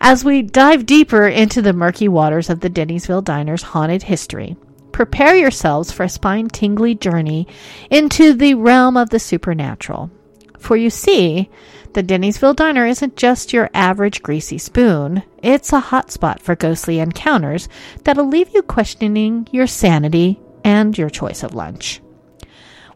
As 0.00 0.24
we 0.24 0.42
dive 0.42 0.86
deeper 0.86 1.26
into 1.26 1.62
the 1.62 1.72
murky 1.72 2.08
waters 2.08 2.50
of 2.50 2.60
the 2.60 2.70
Dennysville 2.70 3.24
diner's 3.24 3.62
haunted 3.62 4.02
history, 4.04 4.56
prepare 4.92 5.36
yourselves 5.36 5.90
for 5.90 6.04
a 6.04 6.08
spine 6.08 6.48
tingly 6.48 6.94
journey 6.94 7.46
into 7.90 8.34
the 8.34 8.54
realm 8.54 8.96
of 8.96 9.10
the 9.10 9.18
supernatural. 9.18 10.10
For 10.58 10.76
you 10.76 10.90
see, 10.90 11.50
the 11.92 12.02
Dennysville 12.02 12.56
Diner 12.56 12.86
isn't 12.86 13.16
just 13.16 13.52
your 13.52 13.70
average 13.72 14.22
greasy 14.22 14.58
spoon. 14.58 15.22
It's 15.42 15.72
a 15.72 15.80
hotspot 15.80 16.40
for 16.40 16.56
ghostly 16.56 16.98
encounters 16.98 17.68
that'll 18.04 18.28
leave 18.28 18.50
you 18.54 18.62
questioning 18.62 19.48
your 19.50 19.66
sanity 19.66 20.40
and 20.64 20.96
your 20.96 21.08
choice 21.08 21.42
of 21.42 21.54
lunch. 21.54 22.00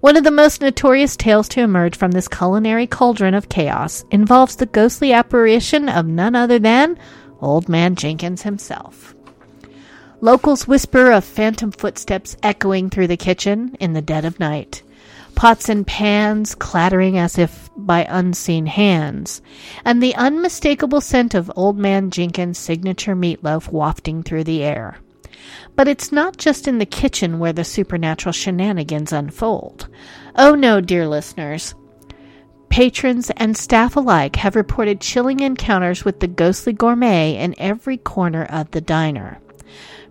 One 0.01 0.17
of 0.17 0.25
the 0.25 0.31
most 0.31 0.63
notorious 0.63 1.17
tales 1.17 1.49
to 1.51 1.61
emerge 1.61 1.97
from 1.97 2.13
this 2.13 2.27
culinary 2.27 2.87
cauldron 2.87 3.35
of 3.35 3.49
chaos 3.49 4.05
involves 4.11 4.57
the 4.57 4.67
ghostly 4.67 5.13
apparition 5.13 5.89
of 5.89 6.07
none 6.07 6.35
other 6.35 6.59
than 6.59 6.99
Old 7.41 7.69
Man 7.69 7.95
Jenkins 7.97 8.43
himself. 8.43 9.15
Locals 10.23 10.67
whisper 10.67 11.11
of 11.11 11.25
phantom 11.25 11.71
footsteps 11.71 12.37
echoing 12.43 12.89
through 12.89 13.09
the 13.09 13.17
kitchen 13.17 13.77
in 13.79 13.93
the 13.93 14.03
dead 14.03 14.25
of 14.25 14.41
night 14.41 14.83
pots 15.35 15.69
and 15.69 15.87
pans 15.87 16.55
clattering 16.55 17.17
as 17.17 17.39
if 17.39 17.71
by 17.77 18.05
unseen 18.11 18.67
hands, 18.67 19.41
and 19.85 20.03
the 20.03 20.15
unmistakable 20.17 21.01
scent 21.01 21.35
of 21.35 21.51
Old 21.57 21.79
Man 21.79 22.11
Jenkins' 22.11 22.59
signature 22.59 23.17
meatloaf 23.17 23.73
wafting 23.73 24.23
through 24.23 24.45
the 24.45 24.63
air. 24.63 24.99
But 25.81 25.89
it's 25.89 26.13
not 26.13 26.37
just 26.37 26.69
in 26.69 26.77
the 26.77 26.85
kitchen 26.85 27.39
where 27.39 27.55
the 27.55 27.65
supernatural 27.65 28.35
shenanigans 28.35 29.15
unfold. 29.15 29.89
Oh 30.37 30.55
no, 30.55 30.83
dear 30.83 31.09
listeners. 31.09 31.75
Patrons 32.69 33.31
and 33.39 33.57
staff 33.57 33.97
alike 33.97 34.37
have 34.37 34.57
reported 34.57 35.01
chilling 35.01 35.41
encounters 35.41 36.05
with 36.05 36.21
the 36.21 36.27
ghostly 36.27 36.75
gourmet 36.75 37.35
in 37.35 37.55
every 37.57 37.97
corner 37.97 38.45
of 38.45 38.71
the 38.73 38.83
diner. 38.83 39.41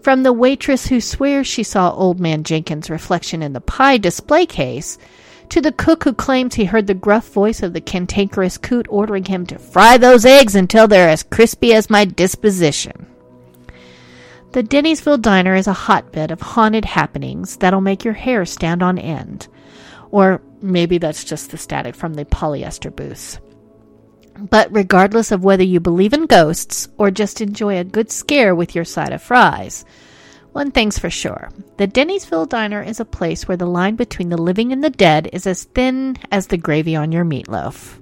From 0.01 0.23
the 0.23 0.33
waitress 0.33 0.88
who 0.88 0.99
swears 0.99 1.45
she 1.45 1.61
saw 1.61 1.91
Old 1.91 2.19
Man 2.19 2.43
Jenkins' 2.43 2.89
reflection 2.89 3.43
in 3.43 3.53
the 3.53 3.61
pie 3.61 3.99
display 3.99 4.47
case, 4.47 4.97
to 5.49 5.61
the 5.61 5.71
cook 5.71 6.03
who 6.03 6.13
claims 6.13 6.55
he 6.55 6.65
heard 6.65 6.88
the 6.88 6.95
gruff 6.95 7.31
voice 7.31 7.61
of 7.61 7.73
the 7.73 7.81
cantankerous 7.81 8.57
coot 8.57 8.88
ordering 8.89 9.25
him 9.25 9.45
to 9.45 9.59
fry 9.59 9.97
those 9.99 10.25
eggs 10.25 10.55
until 10.55 10.88
they're 10.88 11.09
as 11.09 11.21
crispy 11.21 11.75
as 11.75 11.91
my 11.91 12.05
disposition. 12.05 13.05
The 14.51 14.63
Dennysville 14.63 15.21
Diner 15.21 15.53
is 15.53 15.67
a 15.67 15.73
hotbed 15.73 16.31
of 16.31 16.41
haunted 16.41 16.83
happenings 16.83 17.57
that'll 17.57 17.81
make 17.81 18.03
your 18.03 18.15
hair 18.15 18.45
stand 18.45 18.81
on 18.81 18.97
end. 18.97 19.47
Or 20.09 20.41
maybe 20.59 20.97
that's 20.97 21.23
just 21.23 21.51
the 21.51 21.57
static 21.57 21.93
from 21.93 22.15
the 22.15 22.25
polyester 22.25 22.95
booths. 22.95 23.39
But 24.39 24.73
regardless 24.73 25.31
of 25.31 25.43
whether 25.43 25.63
you 25.63 25.79
believe 25.79 26.13
in 26.13 26.25
ghosts 26.25 26.87
or 26.97 27.11
just 27.11 27.41
enjoy 27.41 27.77
a 27.77 27.83
good 27.83 28.09
scare 28.09 28.55
with 28.55 28.73
your 28.73 28.85
side 28.85 29.13
of 29.13 29.21
fries, 29.21 29.85
one 30.51 30.71
thing's 30.71 30.97
for 30.97 31.11
sure 31.11 31.51
the 31.77 31.87
Dennysville 31.87 32.49
Diner 32.49 32.81
is 32.81 32.99
a 32.99 33.05
place 33.05 33.47
where 33.47 33.57
the 33.57 33.67
line 33.67 33.95
between 33.95 34.29
the 34.29 34.41
living 34.41 34.71
and 34.71 34.83
the 34.83 34.89
dead 34.89 35.29
is 35.31 35.45
as 35.45 35.65
thin 35.65 36.17
as 36.31 36.47
the 36.47 36.57
gravy 36.57 36.95
on 36.95 37.11
your 37.11 37.23
meatloaf. 37.23 37.99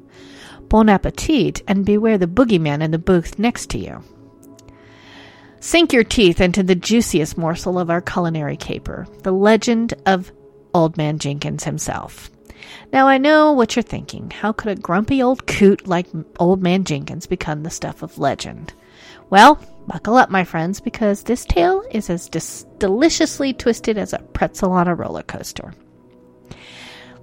Bon 0.69 0.87
appetit, 0.87 1.61
and 1.67 1.85
beware 1.85 2.17
the 2.17 2.27
boogeyman 2.27 2.81
in 2.81 2.91
the 2.91 2.97
booth 2.97 3.37
next 3.37 3.69
to 3.71 3.79
you. 3.79 4.01
Sink 5.59 5.91
your 5.91 6.03
teeth 6.03 6.39
into 6.39 6.61
the 6.61 6.75
juiciest 6.75 7.37
morsel 7.37 7.79
of 7.79 7.89
our 7.89 8.01
culinary 8.01 8.57
caper, 8.57 9.07
the 9.23 9.31
legend 9.31 9.95
of 10.05 10.31
Old 10.73 10.97
Man 10.97 11.17
Jenkins 11.17 11.63
himself. 11.63 12.29
Now 12.93 13.07
I 13.07 13.17
know 13.17 13.51
what 13.53 13.75
you're 13.75 13.83
thinking. 13.83 14.29
How 14.29 14.51
could 14.51 14.77
a 14.77 14.81
grumpy 14.81 15.21
old 15.21 15.47
coot 15.47 15.87
like 15.87 16.07
Old 16.39 16.61
Man 16.61 16.83
Jenkins 16.83 17.25
become 17.25 17.63
the 17.63 17.71
stuff 17.71 18.03
of 18.03 18.19
legend? 18.19 18.73
Well, 19.29 19.59
buckle 19.87 20.15
up, 20.15 20.29
my 20.29 20.43
friends, 20.43 20.79
because 20.79 21.23
this 21.23 21.43
tale 21.43 21.83
is 21.91 22.09
as 22.09 22.29
dis- 22.29 22.65
deliciously 22.77 23.53
twisted 23.53 23.97
as 23.97 24.13
a 24.13 24.19
pretzel 24.19 24.71
on 24.71 24.87
a 24.87 24.95
roller 24.95 25.23
coaster. 25.23 25.73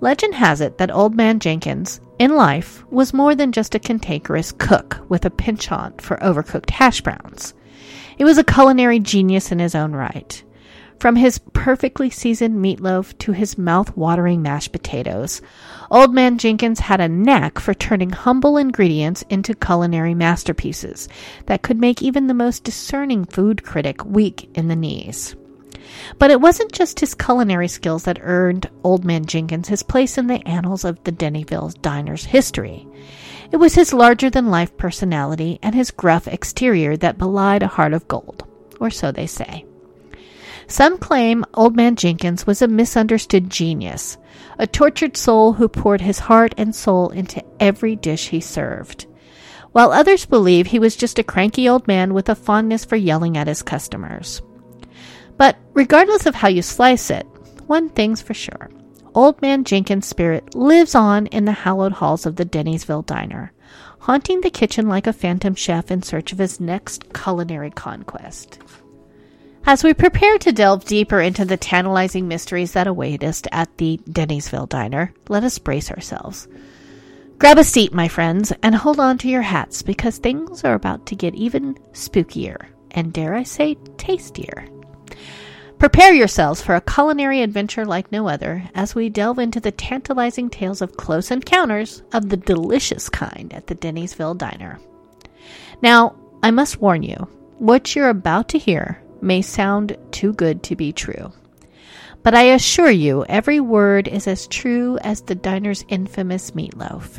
Legend 0.01 0.35
has 0.35 0.61
it 0.61 0.79
that 0.79 0.91
Old 0.91 1.15
Man 1.15 1.39
Jenkins, 1.39 2.01
in 2.19 2.35
life, 2.35 2.85
was 2.91 3.15
more 3.15 3.35
than 3.35 3.53
just 3.53 3.77
a 3.77 3.79
cantankerous 3.79 4.53
cook 4.53 4.99
with 5.09 5.25
a 5.25 5.31
penchant 5.31 6.03
for 6.03 6.17
overcooked 6.17 6.71
hash 6.71 7.01
browns. 7.01 7.55
He 8.17 8.25
was 8.25 8.39
a 8.39 8.45
culinary 8.45 9.01
genius 9.01 9.53
in 9.53 9.59
his 9.59 9.75
own 9.75 9.93
right. 9.93 10.43
From 11.01 11.17
his 11.17 11.39
perfectly 11.53 12.09
seasoned 12.09 12.65
meatloaf 12.65 13.19
to 13.19 13.33
his 13.33 13.59
mouth-watering 13.59 14.41
mashed 14.41 14.73
potatoes, 14.73 15.43
Old 15.91 16.15
Man 16.15 16.39
Jenkins 16.39 16.81
had 16.81 17.01
a 17.01 17.09
knack 17.09 17.59
for 17.59 17.75
turning 17.75 18.11
humble 18.11 18.57
ingredients 18.57 19.23
into 19.29 19.55
culinary 19.55 20.15
masterpieces 20.15 21.09
that 21.47 21.63
could 21.63 21.79
make 21.79 22.01
even 22.01 22.27
the 22.27 22.33
most 22.35 22.65
discerning 22.65 23.25
food 23.25 23.65
critic 23.65 24.05
weak 24.05 24.49
in 24.55 24.69
the 24.69 24.77
knees. 24.77 25.37
But 26.19 26.31
it 26.31 26.41
wasn't 26.41 26.73
just 26.73 27.01
his 27.01 27.15
culinary 27.15 27.69
skills 27.69 28.05
that 28.05 28.21
earned 28.23 28.71
Old 28.83 29.05
Man 29.05 29.27
Jenkins 29.27 29.69
his 29.69 29.83
place 29.83 30.17
in 30.17 30.29
the 30.29 30.47
annals 30.49 30.85
of 30.85 31.03
the 31.05 31.13
Dennyville 31.13 31.75
Diner's 31.83 32.25
history. 32.25 32.87
It 33.55 33.61
was 33.61 33.77
his 33.77 33.93
larger 33.93 34.31
than 34.31 34.51
life 34.51 34.77
personality 34.77 35.61
and 35.63 35.77
his 35.77 35.93
gruff 35.93 36.27
exterior 36.27 36.97
that 36.97 37.19
belied 37.19 37.63
a 37.63 37.69
heart 37.69 37.93
of 37.93 38.09
gold, 38.09 38.43
or 38.81 38.91
so 38.91 39.13
they 39.13 39.29
say. 39.29 39.65
Some 40.67 40.99
claim 40.99 41.45
Old 41.55 41.77
Man 41.77 41.95
Jenkins 41.95 42.49
was 42.49 42.63
a 42.63 42.67
misunderstood 42.67 43.49
genius, 43.49 44.19
a 44.59 44.67
tortured 44.67 45.17
soul 45.17 45.53
who 45.53 45.69
poured 45.69 46.01
his 46.01 46.19
heart 46.19 46.53
and 46.59 46.75
soul 46.75 47.11
into 47.11 47.45
every 47.61 47.95
dish 47.95 48.31
he 48.31 48.41
served, 48.41 49.07
while 49.71 49.93
others 49.93 50.27
believe 50.27 50.67
he 50.67 50.81
was 50.81 50.97
just 50.97 51.21
a 51.21 51.23
cranky 51.23 51.69
old 51.69 51.87
man 51.87 52.13
with 52.13 52.29
a 52.29 52.35
fondness 52.35 52.85
for 52.85 52.97
yelling 52.97 53.37
at 53.37 53.47
his 53.47 53.63
customers. 53.63 54.43
But 55.37 55.57
regardless 55.75 56.27
of 56.27 56.35
how 56.35 56.49
you 56.49 56.63
slice 56.63 57.09
it, 57.09 57.25
one 57.69 57.89
thing's 57.89 58.21
for 58.21 58.35
sure. 58.35 58.69
Old 59.15 59.41
Man 59.41 59.63
Jenkins' 59.63 60.09
spirit 60.09 60.57
lives 60.57 60.95
on 60.95 61.27
in 61.29 61.45
the 61.45 61.53
hallowed 61.53 61.93
halls 61.93 62.27
of 62.27 62.35
the 62.35 62.45
Dennysville 62.45 63.07
Diner, 63.07 63.53
haunting 64.01 64.41
the 64.41 64.51
kitchen 64.51 64.89
like 64.89 65.07
a 65.07 65.13
phantom 65.13 65.55
chef 65.55 65.91
in 65.91 66.03
search 66.03 66.33
of 66.33 66.39
his 66.39 66.59
next 66.59 67.13
culinary 67.15 67.71
conquest. 67.71 68.59
As 69.67 69.85
we 69.85 69.95
prepare 69.95 70.37
to 70.39 70.53
delve 70.53 70.85
deeper 70.85 71.21
into 71.21 71.45
the 71.45 71.57
tantalizing 71.57 72.27
mysteries 72.27 72.73
that 72.73 72.89
await 72.89 73.23
us 73.23 73.43
at 73.53 73.77
the 73.79 73.99
Dennysville 74.11 74.69
Diner, 74.69 75.15
let 75.29 75.45
us 75.45 75.59
brace 75.59 75.91
ourselves. 75.91 76.49
Grab 77.39 77.59
a 77.59 77.65
seat, 77.65 77.93
my 77.93 78.09
friends, 78.09 78.53
and 78.63 78.75
hold 78.75 78.99
on 78.99 79.17
to 79.19 79.29
your 79.29 79.43
hats 79.43 79.83
because 79.83 80.19
things 80.19 80.65
are 80.65 80.75
about 80.75 81.07
to 81.07 81.17
get 81.17 81.35
even 81.35 81.75
spookier 81.93 82.67
and, 82.91 83.13
dare 83.13 83.35
I 83.35 83.45
say, 83.45 83.77
tastier. 83.97 84.67
Prepare 85.85 86.15
yourselves 86.15 86.63
for 86.63 86.75
a 86.75 86.81
culinary 86.81 87.43
adventure 87.43 87.85
like 87.85 88.11
no 88.11 88.27
other 88.27 88.65
as 88.75 88.95
we 88.95 89.11
delve 89.11 89.39
into 89.39 89.61
the 89.61 89.71
tantalizing 89.71 90.49
tales 90.49 90.81
of 90.81 90.97
close 90.97 91.31
encounters 91.31 92.03
of 92.15 92.31
the 92.31 92.39
delicious 92.39 93.11
kind 93.11 93.53
at 93.53 93.67
the 93.67 93.75
Dennysville 93.75 94.39
Diner. 94.39 94.81
Now, 95.83 96.17
I 96.43 96.53
must 96.53 96.81
warn 96.81 97.03
you, 97.03 97.29
what 97.59 97.95
you're 97.95 98.09
about 98.09 98.49
to 98.49 98.59
hear 98.59 99.03
may 99.21 99.43
sound 99.43 99.99
too 100.11 100.33
good 100.33 100.63
to 100.63 100.75
be 100.75 100.91
true. 100.91 101.31
But 102.23 102.35
I 102.35 102.45
assure 102.45 102.91
you, 102.91 103.27
every 103.29 103.61
word 103.61 104.09
is 104.09 104.27
as 104.27 104.47
true 104.47 104.97
as 105.03 105.21
the 105.21 105.35
diner's 105.35 105.85
infamous 105.89 106.53
meatloaf. 106.53 107.19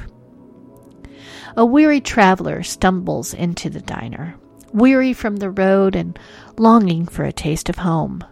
A 1.56 1.64
weary 1.64 2.02
traveler 2.02 2.64
stumbles 2.64 3.36
into 3.36 3.70
the 3.70 3.82
diner, 3.82 4.34
weary 4.74 5.14
from 5.14 5.36
the 5.36 5.52
road 5.52 5.96
and 5.96 6.18
longing 6.58 7.06
for 7.06 7.26
a 7.26 7.32
taste 7.32 7.70
of 7.70 7.78
home. 7.78 8.24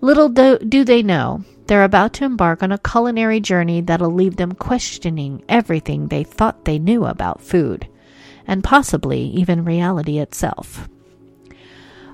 Little 0.00 0.28
do, 0.28 0.58
do 0.58 0.84
they 0.84 1.02
know, 1.02 1.44
they're 1.66 1.84
about 1.84 2.14
to 2.14 2.24
embark 2.24 2.62
on 2.62 2.72
a 2.72 2.78
culinary 2.78 3.40
journey 3.40 3.80
that'll 3.80 4.12
leave 4.12 4.36
them 4.36 4.52
questioning 4.52 5.42
everything 5.48 6.08
they 6.08 6.24
thought 6.24 6.64
they 6.64 6.78
knew 6.78 7.04
about 7.04 7.42
food, 7.42 7.88
and 8.46 8.64
possibly 8.64 9.20
even 9.20 9.64
reality 9.64 10.18
itself. 10.18 10.88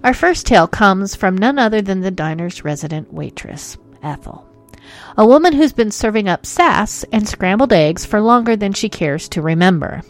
Our 0.02 0.14
first 0.14 0.46
tale 0.46 0.66
comes 0.66 1.14
from 1.14 1.36
none 1.38 1.58
other 1.58 1.80
than 1.82 2.00
the 2.00 2.10
diner's 2.10 2.64
resident 2.64 3.12
waitress, 3.12 3.76
Ethel. 4.02 4.46
A 5.16 5.26
woman 5.26 5.52
who's 5.52 5.72
been 5.72 5.90
serving 5.90 6.28
up 6.28 6.44
sass 6.44 7.04
and 7.12 7.28
scrambled 7.28 7.72
eggs 7.72 8.04
for 8.04 8.20
longer 8.20 8.56
than 8.56 8.72
she 8.72 8.88
cares 8.88 9.28
to 9.30 9.40
remember. 9.40 10.02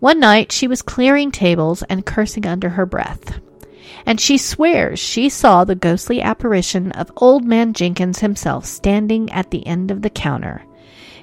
One 0.00 0.18
night 0.18 0.50
she 0.50 0.66
was 0.66 0.82
clearing 0.82 1.30
tables 1.30 1.82
and 1.84 2.04
cursing 2.04 2.46
under 2.46 2.70
her 2.70 2.86
breath. 2.86 3.40
And 4.06 4.20
she 4.20 4.38
swears 4.38 4.98
she 4.98 5.28
saw 5.28 5.64
the 5.64 5.74
ghostly 5.74 6.20
apparition 6.22 6.92
of 6.92 7.12
Old 7.16 7.44
Man 7.44 7.72
Jenkins 7.72 8.20
himself 8.20 8.64
standing 8.64 9.30
at 9.30 9.50
the 9.50 9.66
end 9.66 9.90
of 9.90 10.02
the 10.02 10.10
counter, 10.10 10.64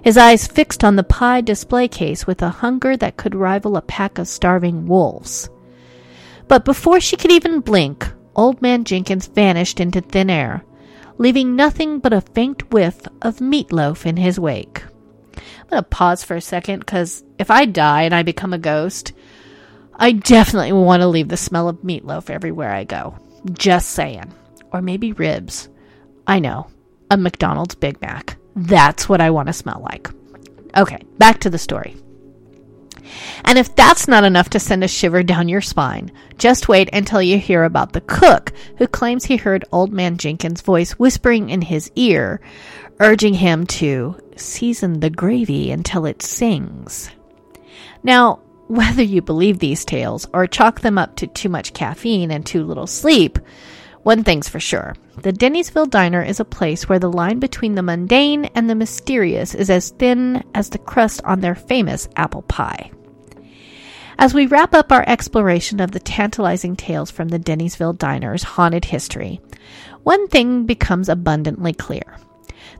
his 0.01 0.17
eyes 0.17 0.47
fixed 0.47 0.83
on 0.83 0.95
the 0.95 1.03
pie 1.03 1.41
display 1.41 1.87
case 1.87 2.25
with 2.25 2.41
a 2.41 2.49
hunger 2.49 2.95
that 2.95 3.17
could 3.17 3.35
rival 3.35 3.75
a 3.75 3.81
pack 3.81 4.17
of 4.17 4.27
starving 4.27 4.87
wolves. 4.87 5.49
But 6.47 6.65
before 6.65 6.99
she 6.99 7.17
could 7.17 7.31
even 7.31 7.59
blink, 7.59 8.09
Old 8.35 8.61
Man 8.61 8.83
Jenkins 8.83 9.27
vanished 9.27 9.79
into 9.79 9.99
thin 9.99 10.29
air, 10.29 10.63
leaving 11.17 11.55
nothing 11.55 11.99
but 11.99 12.13
a 12.13 12.21
faint 12.21 12.71
whiff 12.71 13.01
of 13.21 13.37
meatloaf 13.37 14.05
in 14.05 14.17
his 14.17 14.39
wake. 14.39 14.83
I'm 15.35 15.69
going 15.69 15.83
to 15.83 15.89
pause 15.89 16.23
for 16.23 16.35
a 16.35 16.41
second 16.41 16.79
because 16.79 17.23
if 17.37 17.51
I 17.51 17.65
die 17.65 18.03
and 18.03 18.15
I 18.15 18.23
become 18.23 18.53
a 18.53 18.57
ghost, 18.57 19.11
I 19.97 20.11
definitely 20.11 20.73
want 20.73 21.01
to 21.01 21.07
leave 21.07 21.27
the 21.27 21.37
smell 21.37 21.67
of 21.67 21.81
meatloaf 21.81 22.29
everywhere 22.29 22.71
I 22.71 22.83
go. 22.83 23.17
Just 23.51 23.89
saying. 23.89 24.33
Or 24.71 24.81
maybe 24.81 25.13
ribs. 25.13 25.69
I 26.25 26.39
know. 26.39 26.67
A 27.09 27.17
McDonald's 27.17 27.75
Big 27.75 27.99
Mac. 28.01 28.37
That's 28.55 29.09
what 29.09 29.21
I 29.21 29.31
want 29.31 29.47
to 29.47 29.53
smell 29.53 29.81
like. 29.89 30.09
Okay, 30.75 31.01
back 31.17 31.39
to 31.41 31.49
the 31.49 31.57
story. 31.57 31.95
And 33.45 33.57
if 33.57 33.75
that's 33.75 34.07
not 34.07 34.23
enough 34.23 34.49
to 34.51 34.59
send 34.59 34.83
a 34.83 34.87
shiver 34.87 35.23
down 35.23 35.47
your 35.47 35.61
spine, 35.61 36.11
just 36.37 36.67
wait 36.67 36.89
until 36.93 37.21
you 37.21 37.37
hear 37.37 37.63
about 37.63 37.93
the 37.93 38.01
cook 38.01 38.51
who 38.77 38.87
claims 38.87 39.25
he 39.25 39.37
heard 39.37 39.65
Old 39.71 39.93
Man 39.93 40.17
Jenkins' 40.17 40.61
voice 40.61 40.91
whispering 40.93 41.49
in 41.49 41.61
his 41.61 41.91
ear, 41.95 42.41
urging 42.99 43.33
him 43.33 43.65
to 43.67 44.19
season 44.35 44.99
the 44.99 45.09
gravy 45.09 45.71
until 45.71 46.05
it 46.05 46.21
sings. 46.21 47.09
Now, 48.03 48.41
whether 48.67 49.03
you 49.03 49.21
believe 49.21 49.59
these 49.59 49.85
tales 49.85 50.27
or 50.33 50.47
chalk 50.47 50.81
them 50.81 50.97
up 50.97 51.15
to 51.17 51.27
too 51.27 51.49
much 51.49 51.73
caffeine 51.73 52.31
and 52.31 52.45
too 52.45 52.63
little 52.63 52.87
sleep, 52.87 53.39
one 54.03 54.23
thing's 54.23 54.47
for 54.47 54.59
sure. 54.59 54.95
The 55.21 55.33
Dennysville 55.33 55.89
Diner 55.89 56.21
is 56.21 56.39
a 56.39 56.45
place 56.45 56.87
where 56.87 56.99
the 56.99 57.11
line 57.11 57.39
between 57.39 57.75
the 57.75 57.81
mundane 57.81 58.45
and 58.55 58.69
the 58.69 58.75
mysterious 58.75 59.55
is 59.55 59.69
as 59.69 59.89
thin 59.89 60.43
as 60.53 60.69
the 60.69 60.77
crust 60.77 61.21
on 61.23 61.41
their 61.41 61.55
famous 61.55 62.07
apple 62.15 62.43
pie. 62.43 62.91
As 64.19 64.33
we 64.33 64.45
wrap 64.45 64.73
up 64.73 64.91
our 64.91 65.03
exploration 65.07 65.79
of 65.79 65.91
the 65.91 65.99
tantalizing 65.99 66.75
tales 66.75 67.11
from 67.11 67.27
the 67.27 67.39
Dennysville 67.39 67.97
Diner's 67.97 68.43
haunted 68.43 68.85
history, 68.85 69.41
one 70.03 70.27
thing 70.27 70.65
becomes 70.65 71.09
abundantly 71.09 71.73
clear. 71.73 72.17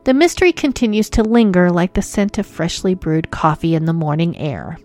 The 0.04 0.14
mystery 0.14 0.52
continues 0.52 1.10
to 1.10 1.22
linger 1.22 1.70
like 1.70 1.94
the 1.94 2.02
scent 2.02 2.38
of 2.38 2.46
freshly 2.46 2.94
brewed 2.94 3.30
coffee 3.30 3.74
in 3.74 3.84
the 3.84 3.92
morning 3.92 4.36
air. 4.38 4.78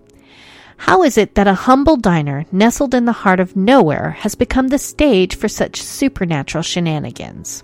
How 0.86 1.04
is 1.04 1.18
it 1.18 1.36
that 1.36 1.48
a 1.48 1.54
humble 1.54 1.96
diner 1.96 2.46
nestled 2.52 2.94
in 2.94 3.06
the 3.06 3.14
heart 3.14 3.40
of 3.40 3.56
nowhere 3.56 4.10
has 4.20 4.36
become 4.36 4.68
the 4.68 4.78
stage 4.78 5.34
for 5.34 5.48
such 5.48 5.82
supernatural 5.82 6.62
shenanigans? 6.62 7.64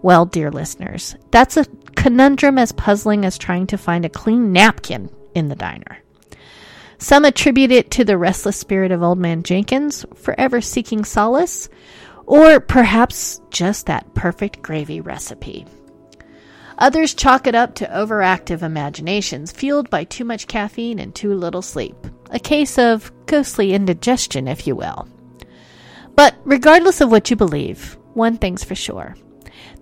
Well, 0.00 0.26
dear 0.26 0.52
listeners, 0.52 1.16
that's 1.32 1.56
a 1.56 1.66
conundrum 1.96 2.56
as 2.56 2.70
puzzling 2.70 3.24
as 3.24 3.36
trying 3.36 3.66
to 3.66 3.76
find 3.76 4.04
a 4.04 4.08
clean 4.08 4.52
napkin 4.52 5.10
in 5.34 5.48
the 5.48 5.56
diner. 5.56 5.98
Some 6.98 7.24
attribute 7.24 7.72
it 7.72 7.90
to 7.90 8.04
the 8.04 8.16
restless 8.16 8.56
spirit 8.56 8.92
of 8.92 9.02
Old 9.02 9.18
Man 9.18 9.42
Jenkins, 9.42 10.06
forever 10.14 10.60
seeking 10.60 11.04
solace, 11.04 11.68
or 12.26 12.60
perhaps 12.60 13.40
just 13.50 13.86
that 13.86 14.14
perfect 14.14 14.62
gravy 14.62 15.00
recipe. 15.00 15.66
Others 16.78 17.14
chalk 17.14 17.48
it 17.48 17.56
up 17.56 17.74
to 17.74 17.86
overactive 17.88 18.62
imaginations 18.62 19.50
fueled 19.50 19.90
by 19.90 20.04
too 20.04 20.24
much 20.24 20.46
caffeine 20.46 21.00
and 21.00 21.12
too 21.12 21.34
little 21.34 21.60
sleep. 21.60 21.96
A 22.30 22.38
case 22.38 22.78
of 22.78 23.12
ghostly 23.26 23.72
indigestion, 23.72 24.48
if 24.48 24.66
you 24.66 24.76
will. 24.76 25.08
But 26.14 26.36
regardless 26.44 27.00
of 27.00 27.10
what 27.10 27.30
you 27.30 27.36
believe, 27.36 27.96
one 28.14 28.36
thing's 28.36 28.64
for 28.64 28.74
sure. 28.74 29.16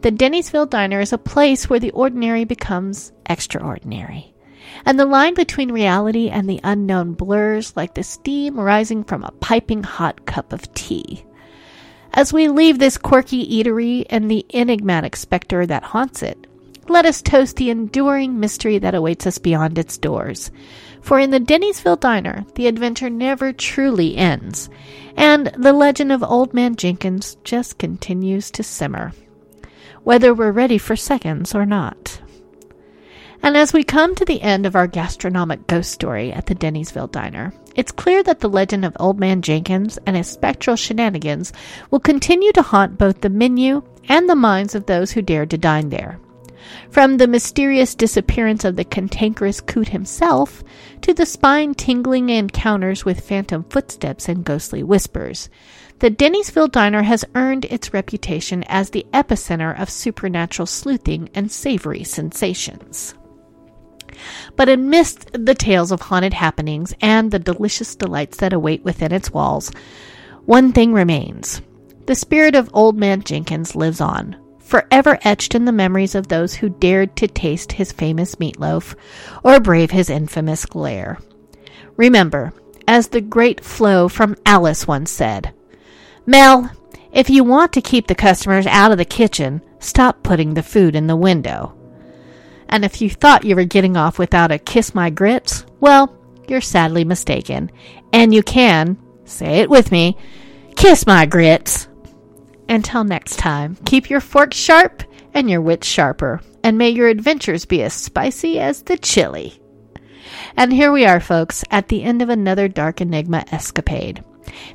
The 0.02 0.12
Dennysville 0.12 0.70
Diner 0.70 1.00
is 1.00 1.12
a 1.12 1.18
place 1.18 1.68
where 1.68 1.80
the 1.80 1.90
ordinary 1.90 2.44
becomes 2.44 3.12
extraordinary 3.26 4.34
and 4.84 4.98
the 4.98 5.06
line 5.06 5.34
between 5.34 5.72
reality 5.72 6.28
and 6.28 6.48
the 6.48 6.60
unknown 6.64 7.12
blurs 7.14 7.76
like 7.76 7.94
the 7.94 8.02
steam 8.02 8.58
rising 8.58 9.04
from 9.04 9.24
a 9.24 9.32
piping 9.32 9.82
hot 9.82 10.26
cup 10.26 10.52
of 10.52 10.72
tea. 10.74 11.24
As 12.12 12.32
we 12.32 12.48
leave 12.48 12.78
this 12.78 12.98
quirky 12.98 13.46
eatery 13.46 14.06
and 14.08 14.30
the 14.30 14.46
enigmatic 14.54 15.16
specter 15.16 15.66
that 15.66 15.82
haunts 15.82 16.22
it, 16.22 16.46
let 16.88 17.04
us 17.04 17.20
toast 17.20 17.56
the 17.56 17.70
enduring 17.70 18.40
mystery 18.40 18.78
that 18.78 18.94
awaits 18.94 19.26
us 19.26 19.38
beyond 19.38 19.78
its 19.78 19.98
doors. 19.98 20.50
For 21.00 21.18
in 21.18 21.30
the 21.30 21.40
Dennysville 21.40 22.00
Diner, 22.00 22.44
the 22.54 22.66
adventure 22.66 23.10
never 23.10 23.52
truly 23.52 24.16
ends, 24.16 24.68
and 25.16 25.46
the 25.56 25.72
legend 25.72 26.12
of 26.12 26.22
Old 26.22 26.52
Man 26.52 26.76
Jenkins 26.76 27.36
just 27.44 27.78
continues 27.78 28.50
to 28.52 28.62
simmer, 28.62 29.12
whether 30.04 30.34
we're 30.34 30.52
ready 30.52 30.78
for 30.78 30.96
seconds 30.96 31.54
or 31.54 31.64
not. 31.64 32.20
And 33.42 33.56
as 33.56 33.72
we 33.72 33.84
come 33.84 34.14
to 34.16 34.24
the 34.24 34.42
end 34.42 34.66
of 34.66 34.74
our 34.74 34.88
gastronomic 34.88 35.66
ghost 35.68 35.92
story 35.92 36.32
at 36.32 36.46
the 36.46 36.54
Dennysville 36.54 37.12
Diner, 37.12 37.52
it's 37.76 37.92
clear 37.92 38.22
that 38.24 38.40
the 38.40 38.48
legend 38.48 38.84
of 38.84 38.96
Old 38.98 39.20
Man 39.20 39.42
Jenkins 39.42 39.98
and 40.06 40.16
his 40.16 40.26
spectral 40.26 40.74
shenanigans 40.74 41.52
will 41.90 42.00
continue 42.00 42.52
to 42.52 42.62
haunt 42.62 42.98
both 42.98 43.20
the 43.20 43.30
menu 43.30 43.82
and 44.08 44.28
the 44.28 44.34
minds 44.34 44.74
of 44.74 44.86
those 44.86 45.12
who 45.12 45.22
dared 45.22 45.50
to 45.50 45.58
dine 45.58 45.90
there. 45.90 46.18
From 46.90 47.16
the 47.16 47.28
mysterious 47.28 47.94
disappearance 47.94 48.64
of 48.64 48.76
the 48.76 48.84
cantankerous 48.84 49.60
coot 49.60 49.88
himself 49.88 50.62
to 51.02 51.14
the 51.14 51.26
spine 51.26 51.74
tingling 51.74 52.30
encounters 52.30 53.04
with 53.04 53.26
phantom 53.26 53.64
footsteps 53.70 54.28
and 54.28 54.44
ghostly 54.44 54.82
whispers, 54.82 55.48
the 56.00 56.10
Dennysville 56.10 56.70
Diner 56.70 57.02
has 57.02 57.24
earned 57.34 57.64
its 57.66 57.92
reputation 57.92 58.64
as 58.68 58.90
the 58.90 59.06
epicenter 59.12 59.78
of 59.80 59.90
supernatural 59.90 60.66
sleuthing 60.66 61.28
and 61.34 61.50
savory 61.50 62.04
sensations. 62.04 63.14
But 64.56 64.68
amidst 64.68 65.30
the 65.32 65.54
tales 65.54 65.92
of 65.92 66.00
haunted 66.02 66.34
happenings 66.34 66.94
and 67.00 67.30
the 67.30 67.38
delicious 67.38 67.94
delights 67.94 68.38
that 68.38 68.52
await 68.52 68.84
within 68.84 69.12
its 69.12 69.30
walls, 69.30 69.70
one 70.44 70.72
thing 70.72 70.92
remains. 70.92 71.60
The 72.06 72.14
spirit 72.14 72.54
of 72.54 72.70
Old 72.72 72.96
Man 72.96 73.22
Jenkins 73.22 73.76
lives 73.76 74.00
on, 74.00 74.36
forever 74.68 75.18
etched 75.22 75.54
in 75.54 75.64
the 75.64 75.72
memories 75.72 76.14
of 76.14 76.28
those 76.28 76.54
who 76.54 76.68
dared 76.68 77.16
to 77.16 77.26
taste 77.26 77.72
his 77.72 77.90
famous 77.90 78.34
meatloaf 78.34 78.94
or 79.42 79.58
brave 79.58 79.90
his 79.90 80.10
infamous 80.10 80.66
glare. 80.66 81.18
Remember, 81.96 82.52
as 82.86 83.08
the 83.08 83.22
great 83.22 83.64
Flo 83.64 84.08
from 84.08 84.36
Alice 84.44 84.86
once 84.86 85.10
said, 85.10 85.54
Mel, 86.26 86.70
if 87.12 87.30
you 87.30 87.44
want 87.44 87.72
to 87.72 87.80
keep 87.80 88.08
the 88.08 88.14
customers 88.14 88.66
out 88.66 88.92
of 88.92 88.98
the 88.98 89.06
kitchen, 89.06 89.62
stop 89.78 90.22
putting 90.22 90.52
the 90.52 90.62
food 90.62 90.94
in 90.94 91.06
the 91.06 91.16
window. 91.16 91.74
And 92.68 92.84
if 92.84 93.00
you 93.00 93.08
thought 93.08 93.46
you 93.46 93.56
were 93.56 93.64
getting 93.64 93.96
off 93.96 94.18
without 94.18 94.52
a 94.52 94.58
kiss 94.58 94.94
my 94.94 95.08
grits, 95.08 95.64
well, 95.80 96.14
you're 96.46 96.60
sadly 96.60 97.04
mistaken. 97.04 97.70
And 98.12 98.34
you 98.34 98.42
can, 98.42 98.98
say 99.24 99.60
it 99.60 99.70
with 99.70 99.90
me, 99.90 100.18
kiss 100.76 101.06
my 101.06 101.24
grits. 101.24 101.87
Until 102.68 103.04
next 103.04 103.36
time, 103.36 103.76
keep 103.86 104.10
your 104.10 104.20
forks 104.20 104.56
sharp 104.56 105.02
and 105.34 105.48
your 105.48 105.60
wits 105.60 105.86
sharper, 105.86 106.40
and 106.62 106.76
may 106.76 106.90
your 106.90 107.08
adventures 107.08 107.64
be 107.64 107.82
as 107.82 107.94
spicy 107.94 108.58
as 108.60 108.82
the 108.82 108.98
chili. 108.98 109.60
And 110.56 110.72
here 110.72 110.92
we 110.92 111.06
are, 111.06 111.20
folks, 111.20 111.64
at 111.70 111.88
the 111.88 112.02
end 112.02 112.20
of 112.20 112.28
another 112.28 112.68
Dark 112.68 113.00
Enigma 113.00 113.44
escapade. 113.50 114.22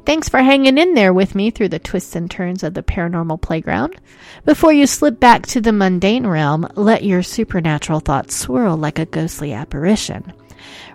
Thanks 0.05 0.29
for 0.29 0.39
hanging 0.39 0.77
in 0.77 0.93
there 0.93 1.13
with 1.13 1.35
me 1.35 1.49
through 1.49 1.69
the 1.69 1.79
twists 1.79 2.15
and 2.15 2.29
turns 2.29 2.63
of 2.63 2.73
the 2.73 2.83
paranormal 2.83 3.41
playground. 3.41 3.99
Before 4.45 4.71
you 4.71 4.87
slip 4.87 5.19
back 5.19 5.45
to 5.47 5.61
the 5.61 5.71
mundane 5.71 6.27
realm, 6.27 6.67
let 6.75 7.03
your 7.03 7.23
supernatural 7.23 7.99
thoughts 7.99 8.35
swirl 8.35 8.77
like 8.77 8.99
a 8.99 9.05
ghostly 9.05 9.53
apparition. 9.53 10.33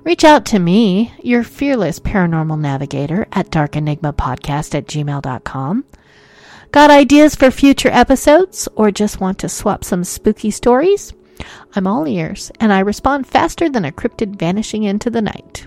Reach 0.05 0.25
out 0.25 0.47
to 0.47 0.59
me, 0.59 1.13
your 1.23 1.43
fearless 1.43 1.99
paranormal 1.99 2.59
navigator, 2.59 3.27
at 3.33 3.51
darkenigmapodcast 3.51 4.75
at 4.75 4.87
gmail.com. 4.87 5.85
Got 6.71 6.91
ideas 6.91 7.35
for 7.35 7.51
future 7.51 7.91
episodes 7.91 8.69
or 8.77 8.91
just 8.91 9.21
want 9.21 9.39
to 9.41 9.49
swap 9.49 9.85
some 9.85 10.05
spooky 10.05 10.51
stories? 10.51 11.13
I'm 11.75 11.87
all 11.87 12.07
ears, 12.07 12.51
and 12.61 12.73
I 12.73 12.81
respond 12.81 13.27
faster 13.27 13.69
than 13.69 13.85
a 13.85 13.93
cryptid 13.93 14.37
vanishing 14.37 14.83
into 14.83 15.11
the 15.11 15.23
night. 15.23 15.67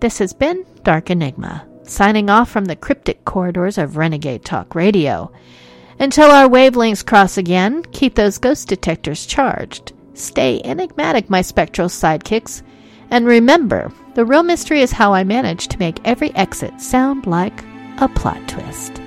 This 0.00 0.18
has 0.18 0.32
been 0.32 0.64
Dark 0.82 1.10
Enigma 1.10 1.66
signing 1.90 2.30
off 2.30 2.50
from 2.50 2.66
the 2.66 2.76
cryptic 2.76 3.24
corridors 3.24 3.78
of 3.78 3.96
Renegade 3.96 4.44
Talk 4.44 4.74
Radio. 4.74 5.32
Until 5.98 6.30
our 6.30 6.48
wavelengths 6.48 7.04
cross 7.04 7.38
again, 7.38 7.82
keep 7.92 8.14
those 8.14 8.38
ghost 8.38 8.68
detectors 8.68 9.26
charged. 9.26 9.92
Stay 10.14 10.60
enigmatic, 10.64 11.28
my 11.30 11.42
spectral 11.42 11.88
sidekicks. 11.88 12.62
And 13.10 13.26
remember, 13.26 13.92
the 14.14 14.24
real 14.24 14.42
mystery 14.42 14.82
is 14.82 14.92
how 14.92 15.14
I 15.14 15.24
manage 15.24 15.68
to 15.68 15.78
make 15.78 16.00
every 16.04 16.34
exit 16.34 16.80
sound 16.80 17.26
like 17.26 17.64
a 18.00 18.08
plot 18.08 18.46
twist. 18.48 18.97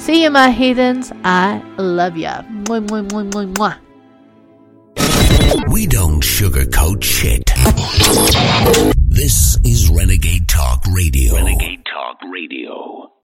See 0.00 0.22
you, 0.24 0.30
my 0.30 0.50
heathens. 0.50 1.12
I 1.24 1.62
love 1.76 2.16
ya. 2.16 2.42
Mwah, 2.64 2.80
mwah, 2.88 3.04
mwah, 3.10 3.24
mwah, 3.30 3.46
mwah. 3.54 3.76
We 5.72 5.86
don't 5.86 6.22
sugarcoat 6.24 7.04
shit. 7.04 7.50
This 9.08 9.58
is 9.64 9.90
Renegade 9.90 10.48
Talk 10.48 10.82
Radio. 10.90 11.34
Renegade 11.34 11.84
Talk 11.84 12.18
Radio. 12.32 12.89